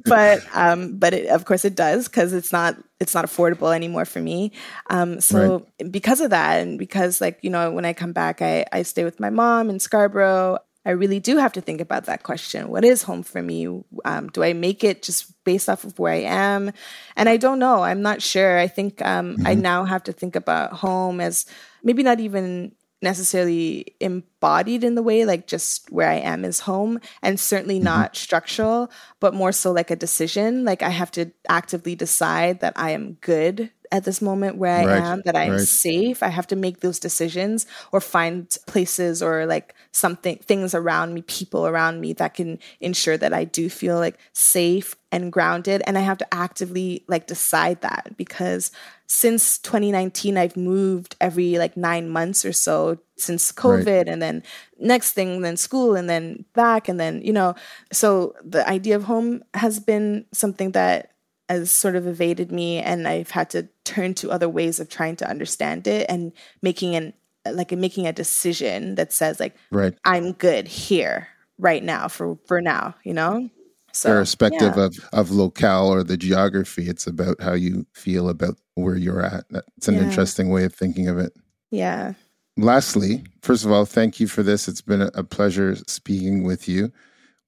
but 0.05 0.45
um, 0.53 0.97
but 0.97 1.13
it, 1.13 1.27
of 1.27 1.45
course 1.45 1.65
it 1.65 1.75
does 1.75 2.07
because 2.07 2.33
it's 2.33 2.51
not 2.51 2.77
it's 2.99 3.13
not 3.13 3.25
affordable 3.25 3.75
anymore 3.75 4.05
for 4.05 4.19
me. 4.19 4.51
Um, 4.89 5.19
so 5.19 5.65
right. 5.79 5.91
because 5.91 6.21
of 6.21 6.29
that, 6.29 6.61
and 6.61 6.77
because 6.77 7.19
like 7.21 7.39
you 7.41 7.49
know 7.49 7.71
when 7.71 7.85
I 7.85 7.93
come 7.93 8.13
back, 8.13 8.41
I 8.41 8.65
I 8.71 8.83
stay 8.83 9.03
with 9.03 9.19
my 9.19 9.29
mom 9.29 9.69
in 9.69 9.79
Scarborough. 9.79 10.59
I 10.85 10.91
really 10.91 11.19
do 11.19 11.37
have 11.37 11.53
to 11.53 11.61
think 11.61 11.81
about 11.81 12.05
that 12.05 12.23
question. 12.23 12.69
What 12.69 12.85
is 12.85 13.03
home 13.03 13.23
for 13.23 13.41
me? 13.41 13.67
Um, 14.05 14.29
do 14.29 14.43
I 14.43 14.53
make 14.53 14.83
it 14.83 15.01
just 15.01 15.43
based 15.43 15.67
off 15.67 15.83
of 15.83 15.97
where 15.97 16.13
I 16.13 16.21
am? 16.21 16.71
And 17.15 17.27
I 17.27 17.37
don't 17.37 17.59
know. 17.59 17.83
I'm 17.83 18.01
not 18.01 18.21
sure. 18.21 18.59
I 18.59 18.67
think 18.67 19.01
um, 19.01 19.37
mm-hmm. 19.37 19.47
I 19.47 19.55
now 19.55 19.83
have 19.85 20.03
to 20.03 20.11
think 20.11 20.35
about 20.35 20.73
home 20.73 21.19
as 21.19 21.45
maybe 21.83 22.03
not 22.03 22.19
even 22.19 22.73
necessarily 23.01 23.95
embodied 23.99 24.83
in 24.83 24.95
the 24.95 25.03
way 25.03 25.25
like 25.25 25.47
just 25.47 25.91
where 25.91 26.09
I 26.09 26.15
am 26.15 26.43
is 26.43 26.61
home 26.61 26.99
and 27.21 27.39
certainly 27.39 27.75
mm-hmm. 27.75 27.83
not 27.83 28.15
structural 28.15 28.89
but 29.19 29.33
more 29.33 29.51
so 29.51 29.71
like 29.71 29.91
a 29.91 29.95
decision 29.95 30.63
like 30.63 30.81
I 30.81 30.89
have 30.89 31.11
to 31.11 31.31
actively 31.47 31.93
decide 31.93 32.61
that 32.61 32.73
I 32.75 32.91
am 32.91 33.13
good 33.21 33.69
at 33.95 34.03
this 34.03 34.21
moment 34.21 34.57
where 34.57 34.75
I 34.75 34.85
right. 34.85 35.03
am, 35.03 35.21
that 35.25 35.35
I'm 35.35 35.51
right. 35.51 35.59
safe. 35.61 36.21
I 36.21 36.27
have 36.27 36.47
to 36.47 36.55
make 36.55 36.81
those 36.81 36.99
decisions 36.99 37.65
or 37.91 38.01
find 38.01 38.47
places 38.67 39.23
or 39.23 39.45
like 39.45 39.73
something, 39.91 40.37
things 40.37 40.75
around 40.75 41.13
me, 41.13 41.21
people 41.21 41.65
around 41.65 42.01
me 42.01 42.13
that 42.13 42.33
can 42.33 42.59
ensure 42.81 43.17
that 43.17 43.33
I 43.33 43.45
do 43.45 43.69
feel 43.69 43.97
like 43.97 44.19
safe 44.33 44.95
and 45.11 45.31
grounded. 45.31 45.81
And 45.87 45.97
I 45.97 46.01
have 46.01 46.17
to 46.19 46.33
actively 46.33 47.05
like 47.07 47.25
decide 47.25 47.81
that 47.81 48.15
because 48.17 48.71
since 49.07 49.57
2019, 49.59 50.37
I've 50.37 50.57
moved 50.57 51.15
every 51.21 51.57
like 51.57 51.77
nine 51.77 52.09
months 52.09 52.43
or 52.43 52.51
so 52.51 52.97
since 53.17 53.51
COVID 53.51 53.85
right. 53.85 54.07
and 54.07 54.21
then 54.21 54.43
next 54.77 55.13
thing, 55.13 55.41
then 55.41 55.55
school 55.55 55.95
and 55.95 56.09
then 56.09 56.43
back. 56.53 56.89
And 56.89 56.99
then, 56.99 57.21
you 57.21 57.31
know, 57.31 57.55
so 57.93 58.35
the 58.43 58.67
idea 58.67 58.95
of 58.95 59.05
home 59.05 59.43
has 59.53 59.79
been 59.79 60.25
something 60.33 60.71
that 60.71 61.11
has 61.49 61.71
sort 61.71 61.95
of 61.95 62.07
evaded 62.07 62.51
me 62.51 62.79
and 62.79 63.07
I've 63.07 63.31
had 63.31 63.49
to 63.51 63.67
turn 63.83 64.13
to 64.15 64.31
other 64.31 64.49
ways 64.49 64.79
of 64.79 64.89
trying 64.89 65.15
to 65.17 65.29
understand 65.29 65.87
it 65.87 66.05
and 66.09 66.31
making 66.61 66.95
an 66.95 67.13
like 67.51 67.71
making 67.71 68.07
a 68.07 68.13
decision 68.13 68.95
that 68.95 69.13
says 69.13 69.39
like 69.39 69.55
right. 69.71 69.93
I'm 70.03 70.31
good 70.33 70.67
here 70.67 71.27
right 71.59 71.83
now 71.83 72.07
for 72.07 72.37
for 72.47 72.61
now, 72.61 72.95
you 73.03 73.13
know? 73.13 73.49
So, 73.93 74.11
irrespective 74.11 74.75
yeah. 74.75 74.85
of, 74.85 74.97
of 75.13 75.31
locale 75.31 75.87
or 75.87 76.03
the 76.03 76.17
geography, 76.17 76.89
it's 76.89 77.07
about 77.07 77.39
how 77.41 77.53
you 77.53 77.85
feel 77.93 78.27
about 78.27 78.57
where 78.73 78.97
you're 78.97 79.23
at. 79.23 79.45
That's 79.49 79.87
an 79.87 79.95
Yeah. 79.95 80.03
interesting 80.03 80.49
way 80.49 80.65
of 80.65 80.73
thinking 80.73 81.07
of 81.07 81.17
it. 81.17 81.31
Yeah. 81.71 82.13
Lastly, 82.57 83.23
first 83.41 83.63
of 83.63 83.71
all, 83.71 83.85
thank 83.85 84.19
you 84.19 84.27
for 84.27 84.43
this. 84.43 84.67
It's 84.67 84.81
been 84.81 85.01
a, 85.01 85.11
a 85.13 85.23
pleasure 85.23 85.75
speaking 85.87 86.43
with 86.43 86.67
you. 86.67 86.91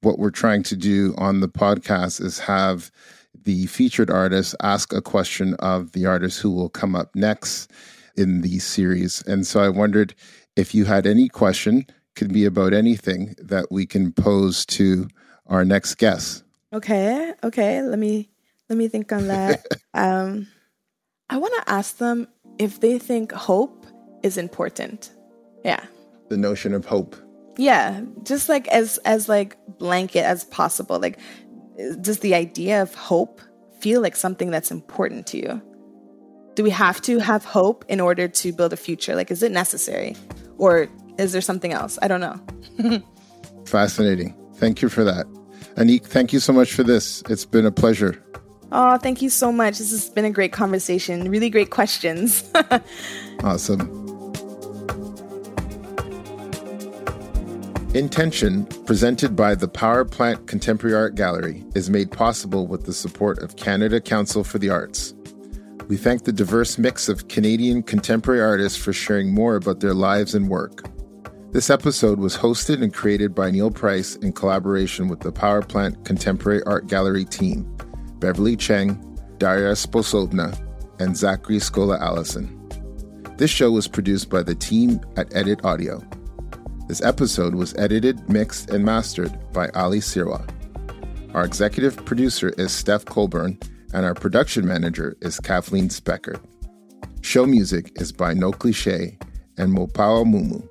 What 0.01 0.19
we're 0.19 0.31
trying 0.31 0.63
to 0.63 0.77
do 0.77 1.13
on 1.17 1.41
the 1.41 1.49
podcast 1.49 2.21
is 2.21 2.39
have 2.39 2.91
the 3.43 3.65
featured 3.67 4.09
artist 4.09 4.55
ask 4.61 4.93
a 4.93 5.01
question 5.01 5.55
of 5.55 5.91
the 5.91 6.05
artist 6.05 6.39
who 6.41 6.51
will 6.51 6.69
come 6.69 6.95
up 6.95 7.15
next 7.15 7.71
in 8.15 8.41
the 8.41 8.59
series. 8.59 9.21
And 9.23 9.45
so 9.45 9.61
I 9.61 9.69
wondered 9.69 10.13
if 10.55 10.73
you 10.73 10.85
had 10.85 11.05
any 11.05 11.29
question, 11.29 11.85
could 12.15 12.33
be 12.33 12.45
about 12.45 12.73
anything 12.73 13.35
that 13.37 13.71
we 13.71 13.85
can 13.85 14.11
pose 14.11 14.65
to 14.65 15.07
our 15.45 15.63
next 15.63 15.95
guest. 15.95 16.43
Okay. 16.73 17.33
Okay. 17.43 17.81
Let 17.81 17.99
me 17.99 18.29
let 18.69 18.77
me 18.77 18.87
think 18.89 19.13
on 19.13 19.27
that. 19.27 19.65
um, 19.93 20.47
I 21.29 21.37
want 21.37 21.53
to 21.63 21.71
ask 21.71 21.97
them 21.97 22.27
if 22.57 22.79
they 22.79 22.97
think 22.99 23.31
hope 23.31 23.85
is 24.23 24.37
important. 24.37 25.11
Yeah. 25.63 25.83
The 26.29 26.37
notion 26.37 26.73
of 26.73 26.85
hope. 26.85 27.15
Yeah. 27.57 28.01
Just 28.23 28.49
like 28.49 28.67
as 28.69 28.97
as 28.99 29.29
like 29.29 29.55
blanket 29.77 30.23
as 30.23 30.43
possible. 30.43 30.99
Like, 30.99 31.19
does 32.01 32.19
the 32.19 32.35
idea 32.35 32.81
of 32.81 32.93
hope 32.95 33.41
feel 33.79 34.01
like 34.01 34.15
something 34.15 34.51
that's 34.51 34.71
important 34.71 35.27
to 35.27 35.37
you? 35.37 35.61
Do 36.55 36.63
we 36.63 36.71
have 36.71 37.01
to 37.03 37.19
have 37.19 37.45
hope 37.45 37.85
in 37.87 37.99
order 37.99 38.27
to 38.27 38.51
build 38.51 38.73
a 38.73 38.77
future? 38.77 39.15
Like, 39.15 39.29
is 39.29 39.43
it 39.43 39.51
necessary, 39.51 40.15
or 40.57 40.87
is 41.17 41.31
there 41.31 41.41
something 41.41 41.71
else? 41.71 41.99
I 42.01 42.07
don't 42.07 42.21
know. 42.21 43.03
Fascinating. 43.65 44.35
Thank 44.55 44.81
you 44.81 44.89
for 44.89 45.03
that. 45.03 45.27
Anique, 45.75 46.05
thank 46.05 46.33
you 46.33 46.39
so 46.39 46.51
much 46.51 46.73
for 46.73 46.81
this. 46.83 47.21
It's 47.29 47.45
been 47.45 47.65
a 47.65 47.71
pleasure. 47.71 48.23
Oh, 48.71 48.97
thank 48.97 49.21
you 49.21 49.29
so 49.29 49.51
much. 49.51 49.77
This 49.77 49.91
has 49.91 50.09
been 50.09 50.25
a 50.25 50.31
great 50.31 50.51
conversation. 50.51 51.29
Really 51.29 51.49
great 51.49 51.69
questions. 51.69 52.43
Awesome. 53.43 54.06
In/Tension, 57.93 58.65
presented 58.85 59.33
by 59.33 59.55
the 59.55 59.67
Power 59.67 60.03
Plant 60.03 60.45
Contemporary 60.45 60.93
Art 60.93 61.15
Gallery, 61.15 61.63
is 61.73 61.89
made 61.89 62.11
possible 62.11 62.67
with 62.67 62.85
the 62.85 62.93
support 62.93 63.39
of 63.39 63.55
Canada 63.55 64.01
Council 64.01 64.43
for 64.43 64.59
the 64.59 64.69
Arts. 64.69 65.13
We 65.87 65.95
thank 65.95 66.25
the 66.25 66.33
diverse 66.33 66.77
mix 66.77 67.07
of 67.07 67.29
Canadian 67.29 67.81
contemporary 67.81 68.41
artists 68.41 68.77
for 68.77 68.91
sharing 68.91 69.33
more 69.33 69.55
about 69.55 69.79
their 69.79 69.93
lives 69.93 70.35
and 70.35 70.49
work. 70.49 70.83
This 71.53 71.69
episode 71.69 72.19
was 72.19 72.35
hosted 72.35 72.83
and 72.83 72.93
created 72.93 73.33
by 73.33 73.51
Neil 73.51 73.71
Price 73.71 74.17
in 74.17 74.33
collaboration 74.33 75.07
with 75.07 75.21
the 75.21 75.31
Power 75.31 75.61
Plant 75.61 76.03
Contemporary 76.03 76.61
Art 76.63 76.87
Gallery 76.87 77.23
team, 77.23 77.63
Beverly 78.19 78.57
Cheng, 78.57 79.01
Daria 79.37 79.71
Sposobna, 79.71 80.59
and 80.99 81.15
Zachary 81.15 81.57
Scola 81.57 81.99
Allison. 82.01 82.53
This 83.37 83.49
show 83.49 83.71
was 83.71 83.87
produced 83.87 84.29
by 84.29 84.43
the 84.43 84.55
team 84.55 84.99
at 85.15 85.33
Edit 85.33 85.63
Audio. 85.63 86.03
This 86.87 87.01
episode 87.01 87.53
was 87.53 87.75
edited, 87.75 88.29
mixed, 88.29 88.69
and 88.69 88.85
mastered 88.85 89.37
by 89.51 89.67
Ali 89.75 89.99
Sirois. 89.99 90.47
Our 91.33 91.43
executive 91.43 91.97
producer 92.05 92.53
is 92.57 92.71
Steph 92.71 93.03
Colbourn, 93.03 93.59
and 93.93 94.05
our 94.05 94.13
production 94.13 94.65
manager 94.65 95.17
is 95.21 95.37
Kathleen 95.37 95.89
Speckert. 95.89 96.39
Show 97.19 97.45
music 97.45 97.91
is 97.95 98.13
by 98.13 98.33
NoKliche 98.33 99.21
and 99.57 99.77
Mopao 99.77 100.23
Mumu. 100.23 100.63